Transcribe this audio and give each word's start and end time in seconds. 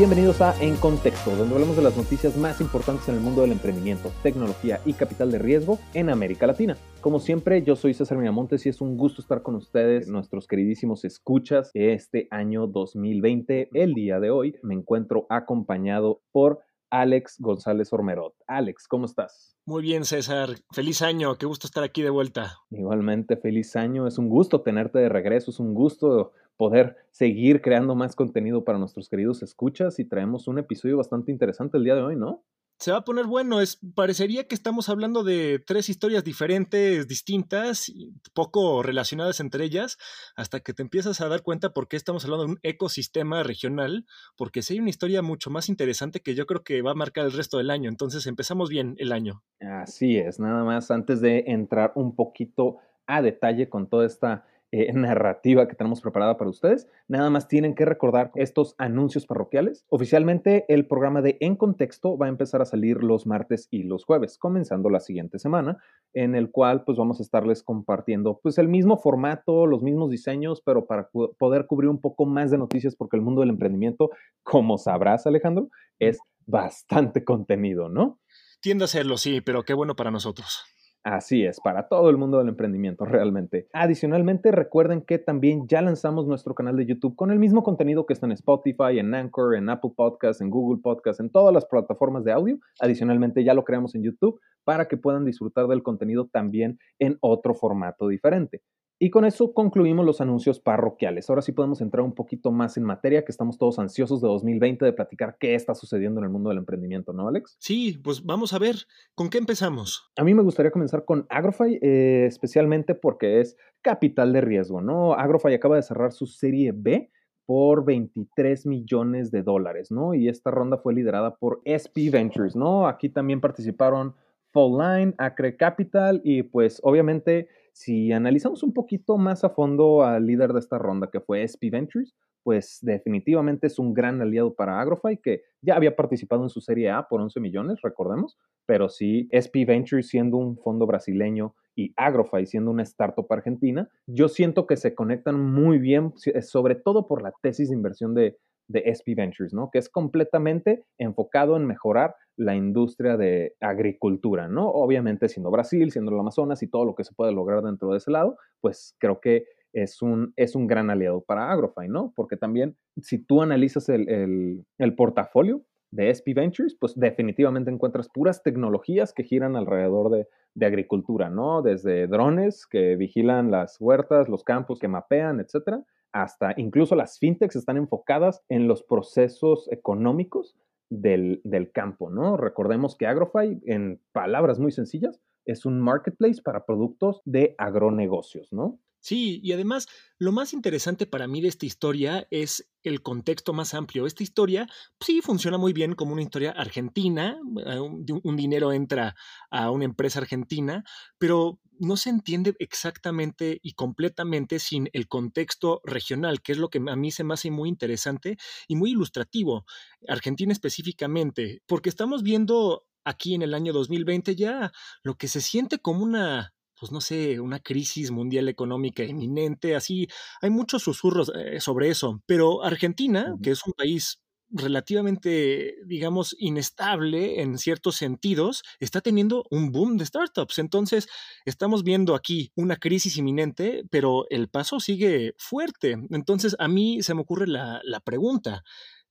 Bienvenidos 0.00 0.40
a 0.40 0.58
En 0.62 0.76
Contexto, 0.76 1.36
donde 1.36 1.52
hablamos 1.52 1.76
de 1.76 1.82
las 1.82 1.94
noticias 1.94 2.34
más 2.34 2.62
importantes 2.62 3.06
en 3.10 3.16
el 3.16 3.20
mundo 3.20 3.42
del 3.42 3.52
emprendimiento, 3.52 4.10
tecnología 4.22 4.80
y 4.86 4.94
capital 4.94 5.30
de 5.30 5.38
riesgo 5.38 5.78
en 5.92 6.08
América 6.08 6.46
Latina. 6.46 6.78
Como 7.02 7.20
siempre, 7.20 7.62
yo 7.62 7.76
soy 7.76 7.92
César 7.92 8.16
Miramontes 8.16 8.64
y 8.64 8.70
es 8.70 8.80
un 8.80 8.96
gusto 8.96 9.20
estar 9.20 9.42
con 9.42 9.56
ustedes, 9.56 10.08
nuestros 10.08 10.46
queridísimos 10.46 11.04
escuchas 11.04 11.70
este 11.74 12.28
año 12.30 12.66
2020. 12.66 13.68
El 13.74 13.92
día 13.92 14.20
de 14.20 14.30
hoy 14.30 14.56
me 14.62 14.72
encuentro 14.72 15.26
acompañado 15.28 16.22
por 16.32 16.60
Alex 16.88 17.36
González 17.38 17.92
Ormerot. 17.92 18.32
Alex, 18.46 18.88
¿cómo 18.88 19.04
estás? 19.04 19.54
Muy 19.66 19.82
bien, 19.82 20.06
César. 20.06 20.48
Feliz 20.72 21.02
año. 21.02 21.36
Qué 21.36 21.44
gusto 21.44 21.66
estar 21.66 21.84
aquí 21.84 22.00
de 22.00 22.08
vuelta. 22.08 22.56
Igualmente, 22.70 23.36
feliz 23.36 23.76
año. 23.76 24.06
Es 24.06 24.16
un 24.16 24.30
gusto 24.30 24.62
tenerte 24.62 24.98
de 24.98 25.10
regreso. 25.10 25.50
Es 25.50 25.60
un 25.60 25.74
gusto 25.74 26.32
poder 26.60 26.94
seguir 27.10 27.62
creando 27.62 27.94
más 27.94 28.14
contenido 28.14 28.64
para 28.64 28.76
nuestros 28.76 29.08
queridos 29.08 29.42
escuchas 29.42 29.98
y 29.98 30.04
traemos 30.04 30.46
un 30.46 30.58
episodio 30.58 30.98
bastante 30.98 31.32
interesante 31.32 31.78
el 31.78 31.84
día 31.84 31.94
de 31.94 32.02
hoy, 32.02 32.16
¿no? 32.16 32.44
Se 32.76 32.92
va 32.92 32.98
a 32.98 33.04
poner 33.04 33.24
bueno, 33.24 33.62
es, 33.62 33.78
parecería 33.94 34.46
que 34.46 34.54
estamos 34.54 34.90
hablando 34.90 35.24
de 35.24 35.58
tres 35.66 35.88
historias 35.88 36.22
diferentes, 36.22 37.08
distintas, 37.08 37.90
poco 38.34 38.82
relacionadas 38.82 39.40
entre 39.40 39.64
ellas, 39.64 39.96
hasta 40.36 40.60
que 40.60 40.74
te 40.74 40.82
empiezas 40.82 41.22
a 41.22 41.28
dar 41.28 41.42
cuenta 41.42 41.72
por 41.72 41.88
qué 41.88 41.96
estamos 41.96 42.26
hablando 42.26 42.44
de 42.44 42.52
un 42.52 42.60
ecosistema 42.62 43.42
regional, 43.42 44.04
porque 44.36 44.60
si 44.60 44.74
hay 44.74 44.80
una 44.80 44.90
historia 44.90 45.22
mucho 45.22 45.48
más 45.48 45.70
interesante 45.70 46.20
que 46.20 46.34
yo 46.34 46.44
creo 46.44 46.62
que 46.62 46.82
va 46.82 46.90
a 46.90 46.94
marcar 46.94 47.24
el 47.24 47.32
resto 47.32 47.56
del 47.56 47.70
año, 47.70 47.88
entonces 47.88 48.26
empezamos 48.26 48.68
bien 48.68 48.96
el 48.98 49.12
año. 49.12 49.42
Así 49.60 50.18
es, 50.18 50.38
nada 50.38 50.62
más 50.62 50.90
antes 50.90 51.22
de 51.22 51.44
entrar 51.46 51.92
un 51.94 52.14
poquito 52.14 52.76
a 53.06 53.22
detalle 53.22 53.70
con 53.70 53.88
toda 53.88 54.04
esta 54.04 54.44
eh, 54.72 54.92
narrativa 54.94 55.66
que 55.68 55.74
tenemos 55.74 56.00
preparada 56.00 56.36
para 56.36 56.50
ustedes. 56.50 56.88
Nada 57.08 57.30
más 57.30 57.48
tienen 57.48 57.74
que 57.74 57.84
recordar 57.84 58.30
estos 58.34 58.74
anuncios 58.78 59.26
parroquiales. 59.26 59.84
Oficialmente 59.88 60.64
el 60.68 60.86
programa 60.86 61.22
de 61.22 61.36
En 61.40 61.56
Contexto 61.56 62.16
va 62.16 62.26
a 62.26 62.28
empezar 62.28 62.62
a 62.62 62.66
salir 62.66 63.02
los 63.02 63.26
martes 63.26 63.68
y 63.70 63.82
los 63.82 64.04
jueves, 64.04 64.38
comenzando 64.38 64.90
la 64.90 65.00
siguiente 65.00 65.38
semana, 65.38 65.78
en 66.12 66.34
el 66.34 66.50
cual 66.50 66.84
pues 66.84 66.98
vamos 66.98 67.20
a 67.20 67.22
estarles 67.22 67.62
compartiendo 67.62 68.40
pues 68.42 68.58
el 68.58 68.68
mismo 68.68 68.96
formato, 68.96 69.66
los 69.66 69.82
mismos 69.82 70.10
diseños, 70.10 70.62
pero 70.64 70.86
para 70.86 71.10
poder 71.10 71.66
cubrir 71.66 71.88
un 71.88 72.00
poco 72.00 72.26
más 72.26 72.50
de 72.50 72.58
noticias 72.58 72.96
porque 72.96 73.16
el 73.16 73.22
mundo 73.22 73.40
del 73.40 73.50
emprendimiento, 73.50 74.10
como 74.42 74.78
sabrás 74.78 75.26
Alejandro, 75.26 75.68
es 75.98 76.18
bastante 76.46 77.24
contenido, 77.24 77.88
¿no? 77.88 78.18
Tiende 78.60 78.84
a 78.84 78.88
serlo, 78.88 79.16
sí, 79.16 79.40
pero 79.40 79.62
qué 79.62 79.72
bueno 79.72 79.96
para 79.96 80.10
nosotros. 80.10 80.64
Así 81.02 81.46
es, 81.46 81.60
para 81.60 81.88
todo 81.88 82.10
el 82.10 82.18
mundo 82.18 82.38
del 82.38 82.48
emprendimiento, 82.48 83.06
realmente. 83.06 83.68
Adicionalmente, 83.72 84.52
recuerden 84.52 85.00
que 85.00 85.18
también 85.18 85.66
ya 85.66 85.80
lanzamos 85.80 86.26
nuestro 86.26 86.54
canal 86.54 86.76
de 86.76 86.84
YouTube 86.84 87.16
con 87.16 87.30
el 87.30 87.38
mismo 87.38 87.62
contenido 87.62 88.04
que 88.04 88.12
está 88.12 88.26
en 88.26 88.32
Spotify, 88.32 88.98
en 88.98 89.14
Anchor, 89.14 89.54
en 89.54 89.70
Apple 89.70 89.92
Podcasts, 89.96 90.42
en 90.42 90.50
Google 90.50 90.82
Podcasts, 90.82 91.20
en 91.20 91.30
todas 91.30 91.54
las 91.54 91.64
plataformas 91.64 92.24
de 92.24 92.32
audio. 92.32 92.58
Adicionalmente, 92.80 93.42
ya 93.44 93.54
lo 93.54 93.64
creamos 93.64 93.94
en 93.94 94.02
YouTube 94.02 94.40
para 94.64 94.88
que 94.88 94.98
puedan 94.98 95.24
disfrutar 95.24 95.68
del 95.68 95.82
contenido 95.82 96.28
también 96.30 96.78
en 96.98 97.16
otro 97.22 97.54
formato 97.54 98.06
diferente. 98.06 98.60
Y 99.02 99.08
con 99.08 99.24
eso 99.24 99.54
concluimos 99.54 100.04
los 100.04 100.20
anuncios 100.20 100.60
parroquiales. 100.60 101.30
Ahora 101.30 101.40
sí 101.40 101.52
podemos 101.52 101.80
entrar 101.80 102.04
un 102.04 102.14
poquito 102.14 102.52
más 102.52 102.76
en 102.76 102.84
materia, 102.84 103.24
que 103.24 103.32
estamos 103.32 103.56
todos 103.56 103.78
ansiosos 103.78 104.20
de 104.20 104.28
2020 104.28 104.84
de 104.84 104.92
platicar 104.92 105.38
qué 105.40 105.54
está 105.54 105.74
sucediendo 105.74 106.20
en 106.20 106.24
el 106.24 106.30
mundo 106.30 106.50
del 106.50 106.58
emprendimiento, 106.58 107.14
¿no, 107.14 107.26
Alex? 107.26 107.56
Sí, 107.58 107.98
pues 108.04 108.22
vamos 108.26 108.52
a 108.52 108.58
ver, 108.58 108.76
¿con 109.14 109.30
qué 109.30 109.38
empezamos? 109.38 110.12
A 110.18 110.22
mí 110.22 110.34
me 110.34 110.42
gustaría 110.42 110.70
comenzar 110.70 111.06
con 111.06 111.24
Agrofy, 111.30 111.78
eh, 111.80 112.26
especialmente 112.28 112.94
porque 112.94 113.40
es 113.40 113.56
capital 113.80 114.34
de 114.34 114.42
riesgo, 114.42 114.82
¿no? 114.82 115.14
Agrofy 115.14 115.54
acaba 115.54 115.76
de 115.76 115.82
cerrar 115.82 116.12
su 116.12 116.26
serie 116.26 116.72
B 116.76 117.10
por 117.46 117.86
23 117.86 118.66
millones 118.66 119.30
de 119.30 119.42
dólares, 119.42 119.90
¿no? 119.90 120.12
Y 120.12 120.28
esta 120.28 120.50
ronda 120.50 120.76
fue 120.76 120.92
liderada 120.92 121.36
por 121.36 121.62
SP 121.64 122.10
Ventures, 122.12 122.54
¿no? 122.54 122.86
Aquí 122.86 123.08
también 123.08 123.40
participaron 123.40 124.14
Fall 124.52 124.76
Line, 124.76 125.14
Acre 125.16 125.56
Capital 125.56 126.20
y 126.22 126.42
pues 126.42 126.80
obviamente 126.82 127.48
si 127.72 128.12
analizamos 128.12 128.62
un 128.62 128.72
poquito 128.72 129.18
más 129.18 129.44
a 129.44 129.50
fondo 129.50 130.02
al 130.04 130.26
líder 130.26 130.52
de 130.52 130.60
esta 130.60 130.78
ronda, 130.78 131.08
que 131.10 131.20
fue 131.20 131.42
SP 131.42 131.70
Ventures, 131.70 132.14
pues 132.42 132.78
definitivamente 132.82 133.66
es 133.66 133.78
un 133.78 133.92
gran 133.92 134.20
aliado 134.22 134.54
para 134.54 134.80
Agrofy, 134.80 135.18
que 135.18 135.42
ya 135.60 135.76
había 135.76 135.94
participado 135.94 136.42
en 136.42 136.48
su 136.48 136.60
serie 136.60 136.90
A 136.90 137.06
por 137.08 137.20
11 137.20 137.38
millones, 137.40 137.80
recordemos, 137.82 138.38
pero 138.66 138.88
sí, 138.88 139.28
SP 139.28 139.64
Ventures 139.66 140.08
siendo 140.08 140.38
un 140.38 140.56
fondo 140.56 140.86
brasileño 140.86 141.54
y 141.76 141.92
Agrofy 141.96 142.46
siendo 142.46 142.70
una 142.70 142.82
startup 142.82 143.26
argentina, 143.30 143.88
yo 144.06 144.28
siento 144.28 144.66
que 144.66 144.76
se 144.76 144.94
conectan 144.94 145.38
muy 145.38 145.78
bien, 145.78 146.14
sobre 146.40 146.74
todo 146.76 147.06
por 147.06 147.22
la 147.22 147.32
tesis 147.42 147.68
de 147.68 147.76
inversión 147.76 148.14
de, 148.14 148.38
de 148.70 148.84
SP 148.86 149.14
Ventures, 149.16 149.52
¿no? 149.52 149.68
Que 149.70 149.78
es 149.78 149.88
completamente 149.88 150.84
enfocado 150.96 151.56
en 151.56 151.66
mejorar 151.66 152.14
la 152.36 152.54
industria 152.54 153.16
de 153.16 153.56
agricultura, 153.60 154.48
¿no? 154.48 154.70
Obviamente 154.70 155.28
siendo 155.28 155.50
Brasil, 155.50 155.90
siendo 155.90 156.12
el 156.12 156.20
Amazonas 156.20 156.62
y 156.62 156.68
todo 156.68 156.84
lo 156.84 156.94
que 156.94 157.04
se 157.04 157.14
puede 157.14 157.32
lograr 157.32 157.62
dentro 157.62 157.90
de 157.90 157.98
ese 157.98 158.12
lado, 158.12 158.36
pues 158.60 158.94
creo 158.98 159.20
que 159.20 159.44
es 159.72 160.02
un, 160.02 160.32
es 160.36 160.54
un 160.54 160.66
gran 160.66 160.88
aliado 160.88 161.20
para 161.22 161.50
Agrofy, 161.50 161.88
¿no? 161.88 162.12
Porque 162.14 162.36
también 162.36 162.76
si 163.02 163.18
tú 163.18 163.42
analizas 163.42 163.88
el, 163.88 164.64
portafolio 164.96 165.62
de 165.90 166.10
SP 166.14 166.34
Ventures, 166.34 166.76
pues 166.78 166.94
definitivamente 166.94 167.72
encuentras 167.72 168.08
puras 168.08 168.44
tecnologías 168.44 169.12
que 169.12 169.24
giran 169.24 169.56
alrededor 169.56 170.10
de, 170.10 170.28
de, 170.54 170.66
agricultura, 170.66 171.28
¿no? 171.28 171.62
Desde 171.62 172.06
drones 172.06 172.66
que 172.66 172.94
vigilan 172.94 173.50
las 173.50 173.80
huertas, 173.80 174.28
los 174.28 174.44
campos, 174.44 174.78
que 174.78 174.86
mapean, 174.86 175.40
etcétera, 175.40 175.82
hasta 176.12 176.54
incluso 176.56 176.94
las 176.94 177.18
fintechs 177.18 177.56
están 177.56 177.76
enfocadas 177.76 178.42
en 178.48 178.68
los 178.68 178.82
procesos 178.82 179.68
económicos 179.70 180.56
del, 180.90 181.40
del, 181.44 181.70
campo, 181.70 182.10
¿no? 182.10 182.36
Recordemos 182.36 182.96
que 182.96 183.06
Agrofy, 183.06 183.60
en 183.64 184.00
palabras 184.12 184.58
muy 184.58 184.72
sencillas, 184.72 185.20
es 185.44 185.64
un 185.64 185.80
marketplace 185.80 186.42
para 186.42 186.66
productos 186.66 187.22
de 187.24 187.54
agronegocios, 187.58 188.52
¿no? 188.52 188.78
Sí, 189.00 189.40
y 189.42 189.52
además 189.52 189.88
lo 190.18 190.30
más 190.30 190.52
interesante 190.52 191.06
para 191.06 191.26
mí 191.26 191.40
de 191.40 191.48
esta 191.48 191.64
historia 191.64 192.26
es 192.30 192.68
el 192.82 193.02
contexto 193.02 193.54
más 193.54 193.72
amplio. 193.72 194.06
Esta 194.06 194.22
historia 194.22 194.68
sí 195.00 195.22
funciona 195.22 195.56
muy 195.56 195.72
bien 195.72 195.94
como 195.94 196.12
una 196.12 196.22
historia 196.22 196.50
argentina, 196.50 197.38
eh, 197.66 197.80
un, 197.80 198.36
dinero 198.36 198.72
entra 198.72 199.16
a 199.50 199.70
una 199.70 199.86
empresa 199.86 200.18
argentina, 200.18 200.84
pero 201.16 201.58
no 201.78 201.96
se 201.96 202.10
entiende 202.10 202.54
exactamente 202.58 203.58
y 203.62 203.72
completamente 203.72 204.58
sin 204.58 204.90
el 204.92 205.08
contexto 205.08 205.80
regional, 205.84 206.42
que 206.42 206.52
es 206.52 206.58
lo 206.58 206.68
que 206.68 206.78
a 206.86 206.96
mí 206.96 207.10
se 207.10 207.24
me 207.24 207.32
hace 207.32 207.50
muy 207.50 207.70
interesante 207.70 208.36
y 208.68 208.76
muy 208.76 208.90
ilustrativo. 208.90 209.64
Argentina 210.08 210.52
específicamente, 210.52 211.62
porque 211.66 211.88
estamos 211.88 212.22
viendo 212.22 212.84
aquí 213.04 213.34
en 213.34 213.40
el 213.40 213.54
año 213.54 213.72
2020 213.72 214.36
ya 214.36 214.72
lo 215.02 215.16
que 215.16 215.26
se 215.26 215.40
siente 215.40 215.78
como 215.78 216.04
una 216.04 216.52
pues 216.80 216.90
no 216.92 217.00
sé, 217.00 217.38
una 217.40 217.60
crisis 217.60 218.10
mundial 218.10 218.48
económica 218.48 219.04
inminente, 219.04 219.76
así, 219.76 220.08
hay 220.40 220.50
muchos 220.50 220.82
susurros 220.82 221.30
eh, 221.36 221.60
sobre 221.60 221.90
eso, 221.90 222.22
pero 222.26 222.64
Argentina, 222.64 223.36
que 223.42 223.50
es 223.50 223.66
un 223.66 223.74
país 223.74 224.20
relativamente, 224.50 225.76
digamos, 225.86 226.34
inestable 226.38 227.40
en 227.40 227.58
ciertos 227.58 227.96
sentidos, 227.96 228.62
está 228.80 229.00
teniendo 229.00 229.44
un 229.50 229.70
boom 229.70 229.96
de 229.96 230.06
startups. 230.06 230.58
Entonces, 230.58 231.06
estamos 231.44 231.84
viendo 231.84 232.14
aquí 232.14 232.50
una 232.56 232.76
crisis 232.76 233.16
inminente, 233.16 233.84
pero 233.90 234.26
el 234.30 234.48
paso 234.48 234.80
sigue 234.80 235.34
fuerte. 235.38 235.96
Entonces, 236.10 236.56
a 236.58 236.68
mí 236.68 237.02
se 237.02 237.14
me 237.14 237.20
ocurre 237.20 237.46
la, 237.46 237.80
la 237.84 238.00
pregunta, 238.00 238.64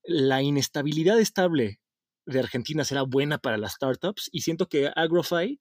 ¿la 0.03 0.41
inestabilidad 0.41 1.19
estable 1.19 1.79
de 2.29 2.40
Argentina 2.40 2.84
será 2.84 3.03
buena 3.03 3.38
para 3.38 3.57
las 3.57 3.73
startups? 3.73 4.29
Y 4.31 4.41
siento 4.41 4.67
que 4.67 4.91
Agrofy 4.95 5.59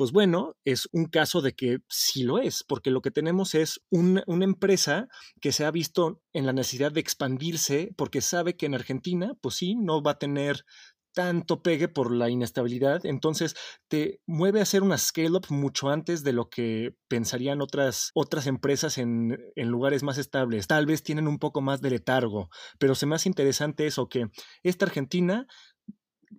pues 0.00 0.12
bueno, 0.12 0.56
es 0.64 0.88
un 0.92 1.04
caso 1.04 1.42
de 1.42 1.52
que 1.52 1.80
sí 1.90 2.22
lo 2.22 2.38
es, 2.38 2.64
porque 2.66 2.90
lo 2.90 3.02
que 3.02 3.10
tenemos 3.10 3.54
es 3.54 3.82
una 3.90 4.22
empresa 4.26 5.08
que 5.42 5.52
se 5.52 5.66
ha 5.66 5.70
visto 5.70 6.22
en 6.32 6.46
la 6.46 6.54
necesidad 6.54 6.90
de 6.90 7.00
expandirse 7.00 7.90
porque 7.98 8.22
sabe 8.22 8.56
que 8.56 8.64
en 8.64 8.74
Argentina, 8.74 9.34
pues 9.42 9.56
sí, 9.56 9.74
no 9.74 10.02
va 10.02 10.12
a 10.12 10.18
tener 10.18 10.64
tanto 11.12 11.62
pegue 11.62 11.88
por 11.88 12.14
la 12.14 12.30
inestabilidad, 12.30 13.04
entonces 13.04 13.56
te 13.88 14.22
mueve 14.26 14.60
a 14.60 14.62
hacer 14.62 14.82
una 14.82 14.96
scale-up 14.96 15.46
mucho 15.50 15.90
antes 15.90 16.22
de 16.24 16.32
lo 16.32 16.48
que 16.48 16.94
pensarían 17.08 17.60
otras, 17.60 18.10
otras 18.14 18.46
empresas 18.46 18.96
en, 18.96 19.36
en, 19.54 19.68
lugares 19.68 20.02
más 20.02 20.16
estables. 20.16 20.66
Tal 20.66 20.86
vez 20.86 21.02
tienen 21.02 21.28
un 21.28 21.38
poco 21.38 21.60
más 21.60 21.82
de 21.82 21.90
letargo, 21.90 22.48
pero 22.78 22.94
se 22.94 23.04
me 23.04 23.16
hace 23.16 23.28
interesante 23.28 23.86
eso, 23.86 24.08
que 24.08 24.28
esta 24.62 24.86
Argentina 24.86 25.46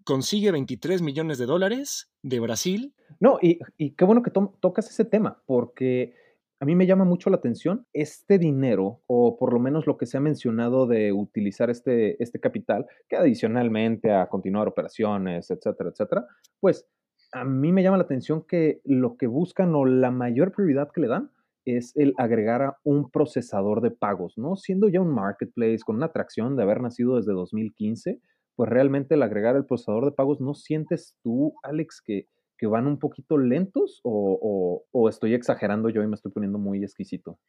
consigue 0.03 0.51
23 0.51 1.01
millones 1.01 1.37
de 1.37 1.45
dólares 1.45 2.11
de 2.23 2.39
Brasil. 2.39 2.93
No, 3.19 3.37
y, 3.41 3.59
qué 3.91 4.05
bueno 4.05 4.23
que 4.23 4.31
tocas 4.31 4.89
ese 4.89 5.05
tema, 5.05 5.41
porque 5.45 6.15
a 6.59 6.65
mí 6.65 6.75
me 6.75 6.85
llama 6.85 7.05
mucho 7.05 7.29
la 7.29 7.37
atención 7.37 7.87
este 7.93 8.37
dinero, 8.37 9.01
o 9.07 9.37
por 9.37 9.53
lo 9.53 9.59
menos 9.59 9.87
lo 9.87 9.97
que 9.97 10.05
se 10.05 10.17
ha 10.17 10.21
mencionado 10.21 10.87
de 10.87 11.11
utilizar 11.11 11.69
este, 11.69 12.21
este 12.21 12.39
capital, 12.39 12.85
que 13.09 13.17
adicionalmente 13.17 14.11
a 14.11 14.27
continuar 14.27 14.67
operaciones, 14.67 15.49
etcétera, 15.49 15.89
etcétera, 15.89 16.27
pues 16.59 16.87
a 17.33 17.45
mí 17.45 17.71
me 17.71 17.83
llama 17.83 17.97
la 17.97 18.03
atención 18.03 18.43
que 18.47 18.81
lo 18.83 19.17
que 19.17 19.27
buscan 19.27 19.73
o 19.75 19.85
la 19.85 20.11
mayor 20.11 20.51
prioridad 20.51 20.91
que 20.93 21.01
le 21.01 21.07
dan 21.07 21.31
es 21.65 21.95
el 21.95 22.13
agregar 22.17 22.61
a 22.61 22.77
un 22.83 23.09
procesador 23.11 23.81
de 23.81 23.91
pagos, 23.91 24.37
¿no? 24.37 24.55
Siendo 24.55 24.89
ya 24.89 25.01
un 25.01 25.13
marketplace 25.13 25.79
con 25.85 25.97
una 25.97 26.07
atracción 26.07 26.55
de 26.55 26.63
haber 26.63 26.81
nacido 26.81 27.17
desde 27.17 27.33
2015, 27.33 28.19
pues 28.55 28.69
realmente 28.69 29.15
el 29.15 29.23
agregar 29.23 29.55
el 29.55 29.65
procesador 29.65 30.05
de 30.05 30.11
pagos, 30.11 30.41
¿no 30.41 30.53
sientes 30.53 31.17
tú, 31.23 31.55
Alex, 31.63 32.01
que, 32.05 32.27
que 32.57 32.67
van 32.67 32.87
un 32.87 32.99
poquito 32.99 33.37
lentos 33.37 33.99
o, 34.03 34.85
o 34.91 35.09
estoy 35.09 35.33
exagerando 35.33 35.89
yo 35.89 36.03
y 36.03 36.07
me 36.07 36.15
estoy 36.15 36.31
poniendo 36.31 36.59
muy 36.59 36.83
exquisito? 36.83 37.39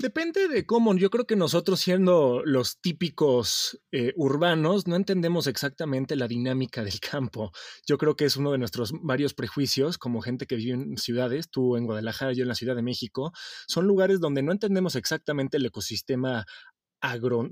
Depende 0.00 0.46
de 0.46 0.64
cómo. 0.64 0.94
Yo 0.96 1.10
creo 1.10 1.26
que 1.26 1.34
nosotros, 1.34 1.80
siendo 1.80 2.42
los 2.44 2.80
típicos 2.80 3.80
eh, 3.90 4.12
urbanos, 4.14 4.86
no 4.86 4.94
entendemos 4.94 5.48
exactamente 5.48 6.14
la 6.14 6.28
dinámica 6.28 6.84
del 6.84 7.00
campo. 7.00 7.50
Yo 7.84 7.98
creo 7.98 8.14
que 8.14 8.24
es 8.24 8.36
uno 8.36 8.52
de 8.52 8.58
nuestros 8.58 8.92
varios 9.02 9.34
prejuicios, 9.34 9.98
como 9.98 10.20
gente 10.20 10.46
que 10.46 10.54
vive 10.54 10.74
en 10.74 10.96
ciudades, 10.98 11.50
tú 11.50 11.76
en 11.76 11.86
Guadalajara, 11.86 12.32
yo 12.32 12.42
en 12.42 12.48
la 12.48 12.54
Ciudad 12.54 12.76
de 12.76 12.82
México, 12.82 13.32
son 13.66 13.88
lugares 13.88 14.20
donde 14.20 14.40
no 14.40 14.52
entendemos 14.52 14.94
exactamente 14.94 15.56
el 15.56 15.66
ecosistema 15.66 16.46
agro, 17.00 17.48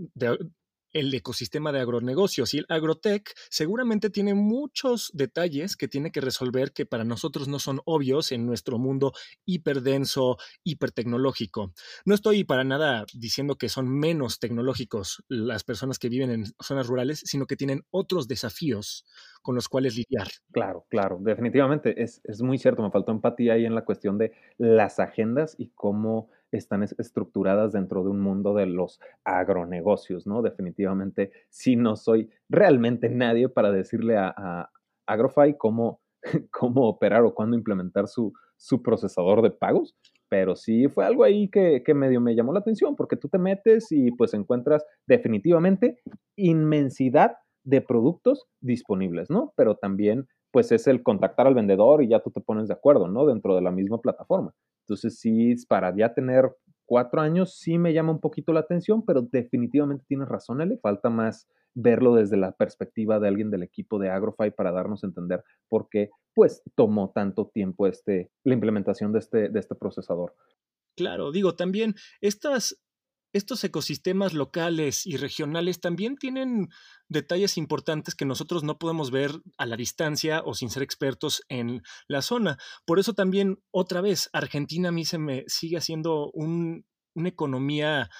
el 0.96 1.12
ecosistema 1.12 1.72
de 1.72 1.80
agronegocios 1.80 2.54
y 2.54 2.58
el 2.58 2.66
agrotech 2.70 3.34
seguramente 3.50 4.08
tiene 4.08 4.32
muchos 4.34 5.10
detalles 5.12 5.76
que 5.76 5.88
tiene 5.88 6.10
que 6.10 6.22
resolver 6.22 6.72
que 6.72 6.86
para 6.86 7.04
nosotros 7.04 7.48
no 7.48 7.58
son 7.58 7.80
obvios 7.84 8.32
en 8.32 8.46
nuestro 8.46 8.78
mundo 8.78 9.12
hiperdenso, 9.44 10.38
hipertecnológico. 10.64 11.74
No 12.06 12.14
estoy 12.14 12.44
para 12.44 12.64
nada 12.64 13.04
diciendo 13.12 13.56
que 13.56 13.68
son 13.68 13.88
menos 13.90 14.38
tecnológicos 14.38 15.22
las 15.28 15.64
personas 15.64 15.98
que 15.98 16.08
viven 16.08 16.30
en 16.30 16.44
zonas 16.62 16.86
rurales, 16.86 17.20
sino 17.26 17.46
que 17.46 17.56
tienen 17.56 17.82
otros 17.90 18.26
desafíos 18.26 19.04
con 19.42 19.54
los 19.54 19.68
cuales 19.68 19.96
lidiar. 19.96 20.28
Claro, 20.50 20.86
claro, 20.88 21.18
definitivamente 21.20 22.02
es, 22.02 22.22
es 22.24 22.40
muy 22.40 22.56
cierto, 22.56 22.82
me 22.82 22.90
faltó 22.90 23.12
empatía 23.12 23.52
ahí 23.52 23.66
en 23.66 23.74
la 23.74 23.84
cuestión 23.84 24.16
de 24.16 24.32
las 24.56 24.98
agendas 24.98 25.56
y 25.58 25.68
cómo 25.74 26.30
están 26.52 26.82
estructuradas 26.82 27.72
dentro 27.72 28.02
de 28.02 28.10
un 28.10 28.20
mundo 28.20 28.54
de 28.54 28.66
los 28.66 29.00
agronegocios, 29.24 30.26
¿no? 30.26 30.42
Definitivamente, 30.42 31.32
sí 31.50 31.76
no 31.76 31.96
soy 31.96 32.30
realmente 32.48 33.08
nadie 33.08 33.48
para 33.48 33.72
decirle 33.72 34.16
a, 34.16 34.32
a 34.36 34.70
Agrofy 35.06 35.54
cómo, 35.56 36.00
cómo 36.50 36.88
operar 36.88 37.22
o 37.24 37.34
cuándo 37.34 37.56
implementar 37.56 38.08
su, 38.08 38.32
su 38.56 38.82
procesador 38.82 39.42
de 39.42 39.50
pagos, 39.50 39.96
pero 40.28 40.56
sí 40.56 40.88
fue 40.88 41.04
algo 41.04 41.24
ahí 41.24 41.48
que, 41.48 41.82
que, 41.84 41.94
medio 41.94 42.20
me 42.20 42.34
llamó 42.34 42.52
la 42.52 42.60
atención, 42.60 42.96
porque 42.96 43.16
tú 43.16 43.28
te 43.28 43.38
metes 43.38 43.92
y 43.92 44.10
pues 44.12 44.34
encuentras 44.34 44.84
definitivamente 45.06 46.00
inmensidad 46.36 47.36
de 47.64 47.80
productos 47.80 48.46
disponibles, 48.60 49.30
¿no? 49.30 49.52
Pero 49.56 49.76
también 49.76 50.26
pues 50.52 50.72
es 50.72 50.86
el 50.86 51.02
contactar 51.02 51.46
al 51.46 51.54
vendedor 51.54 52.02
y 52.02 52.08
ya 52.08 52.20
tú 52.20 52.30
te 52.30 52.40
pones 52.40 52.68
de 52.68 52.74
acuerdo, 52.74 53.08
¿no? 53.08 53.26
Dentro 53.26 53.54
de 53.54 53.60
la 53.60 53.70
misma 53.70 54.00
plataforma. 54.00 54.54
Entonces, 54.86 55.18
sí, 55.18 55.54
para 55.68 55.94
ya 55.96 56.14
tener 56.14 56.54
cuatro 56.84 57.20
años, 57.20 57.58
sí 57.58 57.76
me 57.76 57.92
llama 57.92 58.12
un 58.12 58.20
poquito 58.20 58.52
la 58.52 58.60
atención, 58.60 59.04
pero 59.04 59.22
definitivamente 59.22 60.04
tienes 60.06 60.28
razón, 60.28 60.58
le 60.58 60.78
Falta 60.78 61.10
más 61.10 61.48
verlo 61.74 62.14
desde 62.14 62.36
la 62.36 62.52
perspectiva 62.52 63.18
de 63.18 63.28
alguien 63.28 63.50
del 63.50 63.64
equipo 63.64 63.98
de 63.98 64.10
Agrofy 64.10 64.52
para 64.52 64.70
darnos 64.70 65.02
a 65.02 65.08
entender 65.08 65.42
por 65.68 65.88
qué, 65.90 66.10
pues, 66.34 66.62
tomó 66.76 67.10
tanto 67.10 67.48
tiempo 67.48 67.88
este, 67.88 68.30
la 68.44 68.54
implementación 68.54 69.12
de 69.12 69.18
este, 69.18 69.48
de 69.48 69.58
este 69.58 69.74
procesador. 69.74 70.34
Claro, 70.96 71.32
digo, 71.32 71.56
también 71.56 71.94
estas 72.20 72.80
estos 73.36 73.62
ecosistemas 73.64 74.32
locales 74.32 75.06
y 75.06 75.16
regionales 75.16 75.80
también 75.80 76.16
tienen 76.16 76.68
detalles 77.08 77.56
importantes 77.56 78.14
que 78.14 78.24
nosotros 78.24 78.64
no 78.64 78.78
podemos 78.78 79.10
ver 79.10 79.32
a 79.58 79.66
la 79.66 79.76
distancia 79.76 80.42
o 80.44 80.54
sin 80.54 80.70
ser 80.70 80.82
expertos 80.82 81.42
en 81.48 81.82
la 82.08 82.22
zona. 82.22 82.58
Por 82.84 82.98
eso 82.98 83.14
también, 83.14 83.62
otra 83.70 84.00
vez, 84.00 84.30
Argentina 84.32 84.88
a 84.88 84.92
mí 84.92 85.04
se 85.04 85.18
me 85.18 85.44
sigue 85.46 85.76
haciendo 85.76 86.30
una 86.32 87.28
economía 87.28 88.10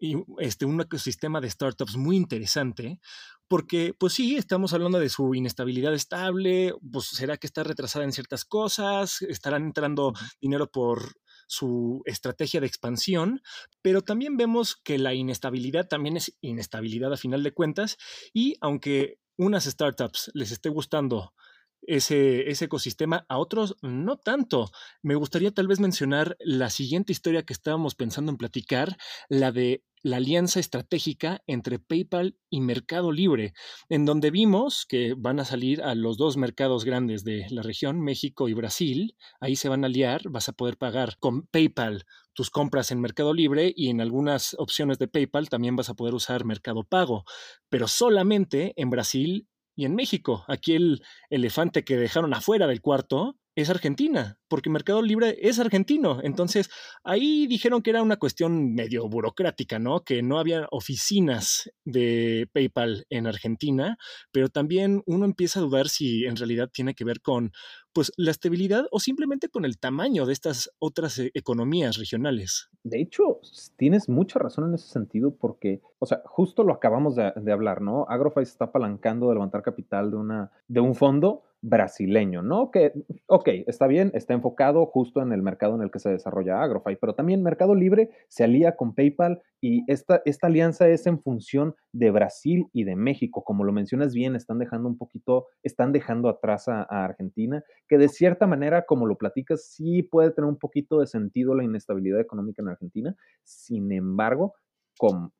y 0.00 0.16
este, 0.38 0.64
un 0.64 0.80
ecosistema 0.80 1.40
de 1.40 1.50
startups 1.50 1.96
muy 1.96 2.16
interesante, 2.16 3.00
porque 3.48 3.94
pues 3.98 4.14
sí, 4.14 4.36
estamos 4.36 4.72
hablando 4.72 4.98
de 4.98 5.10
su 5.10 5.34
inestabilidad 5.34 5.92
estable, 5.92 6.72
pues 6.90 7.06
será 7.06 7.36
que 7.36 7.46
está 7.46 7.62
retrasada 7.62 8.04
en 8.04 8.12
ciertas 8.12 8.44
cosas, 8.44 9.20
estarán 9.22 9.64
entrando 9.64 10.14
dinero 10.40 10.70
por 10.70 11.16
su 11.50 12.02
estrategia 12.04 12.60
de 12.60 12.68
expansión, 12.68 13.42
pero 13.82 14.02
también 14.02 14.36
vemos 14.36 14.76
que 14.76 14.98
la 14.98 15.14
inestabilidad 15.14 15.88
también 15.88 16.16
es 16.16 16.36
inestabilidad 16.40 17.12
a 17.12 17.16
final 17.16 17.42
de 17.42 17.52
cuentas 17.52 17.96
y 18.32 18.54
aunque 18.60 19.18
unas 19.36 19.64
startups 19.64 20.30
les 20.32 20.52
esté 20.52 20.68
gustando 20.68 21.34
ese, 21.82 22.48
ese, 22.48 22.66
ecosistema, 22.66 23.26
a 23.28 23.38
otros 23.38 23.76
no 23.82 24.16
tanto. 24.16 24.70
Me 25.02 25.16
gustaría 25.16 25.50
tal 25.50 25.66
vez 25.66 25.80
mencionar 25.80 26.36
la 26.38 26.70
siguiente 26.70 27.10
historia 27.10 27.42
que 27.42 27.54
estábamos 27.54 27.96
pensando 27.96 28.30
en 28.30 28.38
platicar, 28.38 28.96
la 29.28 29.50
de 29.50 29.82
la 30.02 30.16
alianza 30.16 30.60
estratégica 30.60 31.42
entre 31.46 31.78
PayPal 31.78 32.36
y 32.48 32.60
Mercado 32.60 33.12
Libre, 33.12 33.52
en 33.88 34.04
donde 34.04 34.30
vimos 34.30 34.86
que 34.86 35.14
van 35.16 35.40
a 35.40 35.44
salir 35.44 35.82
a 35.82 35.94
los 35.94 36.16
dos 36.16 36.36
mercados 36.36 36.84
grandes 36.84 37.24
de 37.24 37.46
la 37.50 37.62
región, 37.62 38.00
México 38.00 38.48
y 38.48 38.54
Brasil. 38.54 39.16
Ahí 39.40 39.56
se 39.56 39.68
van 39.68 39.84
a 39.84 39.88
aliar, 39.88 40.22
vas 40.30 40.48
a 40.48 40.52
poder 40.52 40.76
pagar 40.76 41.16
con 41.18 41.46
PayPal 41.46 42.04
tus 42.32 42.50
compras 42.50 42.90
en 42.90 43.00
Mercado 43.00 43.34
Libre 43.34 43.72
y 43.76 43.90
en 43.90 44.00
algunas 44.00 44.54
opciones 44.58 44.98
de 44.98 45.08
PayPal 45.08 45.48
también 45.48 45.76
vas 45.76 45.90
a 45.90 45.94
poder 45.94 46.14
usar 46.14 46.44
Mercado 46.44 46.84
Pago, 46.84 47.24
pero 47.68 47.88
solamente 47.88 48.72
en 48.76 48.90
Brasil 48.90 49.48
y 49.76 49.84
en 49.84 49.94
México. 49.94 50.44
Aquí 50.48 50.74
el 50.74 51.02
elefante 51.30 51.84
que 51.84 51.96
dejaron 51.96 52.34
afuera 52.34 52.66
del 52.66 52.80
cuarto 52.80 53.39
es 53.56 53.70
Argentina, 53.70 54.38
porque 54.48 54.70
Mercado 54.70 55.02
Libre 55.02 55.36
es 55.40 55.58
argentino. 55.58 56.20
Entonces, 56.22 56.70
ahí 57.04 57.46
dijeron 57.46 57.82
que 57.82 57.90
era 57.90 58.02
una 58.02 58.16
cuestión 58.16 58.74
medio 58.74 59.08
burocrática, 59.08 59.78
¿no? 59.78 60.04
Que 60.04 60.22
no 60.22 60.38
había 60.38 60.66
oficinas 60.70 61.70
de 61.84 62.48
PayPal 62.52 63.06
en 63.10 63.26
Argentina, 63.26 63.96
pero 64.32 64.48
también 64.48 65.02
uno 65.06 65.24
empieza 65.24 65.60
a 65.60 65.62
dudar 65.62 65.88
si 65.88 66.24
en 66.24 66.36
realidad 66.36 66.70
tiene 66.72 66.94
que 66.94 67.04
ver 67.04 67.20
con 67.20 67.52
pues 67.92 68.12
la 68.16 68.30
estabilidad 68.30 68.86
o 68.90 69.00
simplemente 69.00 69.48
con 69.48 69.64
el 69.64 69.78
tamaño 69.78 70.26
de 70.26 70.32
estas 70.32 70.70
otras 70.78 71.18
eh, 71.18 71.30
economías 71.34 71.96
regionales. 71.98 72.70
De 72.82 73.00
hecho, 73.00 73.40
tienes 73.76 74.08
mucha 74.08 74.38
razón 74.38 74.68
en 74.68 74.74
ese 74.74 74.88
sentido 74.88 75.34
porque, 75.34 75.82
o 75.98 76.06
sea, 76.06 76.22
justo 76.24 76.64
lo 76.64 76.72
acabamos 76.72 77.16
de, 77.16 77.52
hablar, 77.52 77.82
¿no? 77.82 78.06
Agrofy 78.08 78.42
está 78.42 78.66
apalancando 78.66 79.28
de 79.28 79.34
levantar 79.34 79.62
capital 79.62 80.10
de, 80.10 80.16
una, 80.16 80.50
de 80.68 80.80
un 80.80 80.94
fondo 80.94 81.42
brasileño, 81.62 82.42
¿no? 82.42 82.70
Que, 82.70 82.92
ok, 83.26 83.48
está 83.66 83.86
bien, 83.86 84.10
está 84.14 84.32
enfocado 84.32 84.86
justo 84.86 85.20
en 85.20 85.32
el 85.32 85.42
mercado 85.42 85.74
en 85.74 85.82
el 85.82 85.90
que 85.90 85.98
se 85.98 86.08
desarrolla 86.08 86.62
Agrofy, 86.62 86.96
pero 86.96 87.14
también 87.14 87.42
Mercado 87.42 87.74
Libre 87.74 88.10
se 88.28 88.44
alía 88.44 88.76
con 88.76 88.94
PayPal 88.94 89.42
y 89.60 89.84
esta, 89.92 90.22
esta 90.24 90.46
alianza 90.46 90.88
es 90.88 91.06
en 91.06 91.20
función 91.20 91.74
de 91.92 92.10
Brasil 92.10 92.68
y 92.72 92.84
de 92.84 92.96
México. 92.96 93.44
Como 93.44 93.64
lo 93.64 93.72
mencionas 93.72 94.14
bien, 94.14 94.36
están 94.36 94.58
dejando 94.58 94.88
un 94.88 94.96
poquito, 94.96 95.48
están 95.62 95.92
dejando 95.92 96.30
atrás 96.30 96.68
a 96.68 96.84
Argentina, 96.84 97.62
que 97.90 97.98
de 97.98 98.08
cierta 98.08 98.46
manera, 98.46 98.86
como 98.86 99.04
lo 99.04 99.18
platicas, 99.18 99.64
sí 99.64 100.04
puede 100.04 100.30
tener 100.30 100.48
un 100.48 100.58
poquito 100.58 101.00
de 101.00 101.08
sentido 101.08 101.56
la 101.56 101.64
inestabilidad 101.64 102.20
económica 102.20 102.62
en 102.62 102.68
Argentina. 102.68 103.16
Sin 103.42 103.90
embargo, 103.90 104.54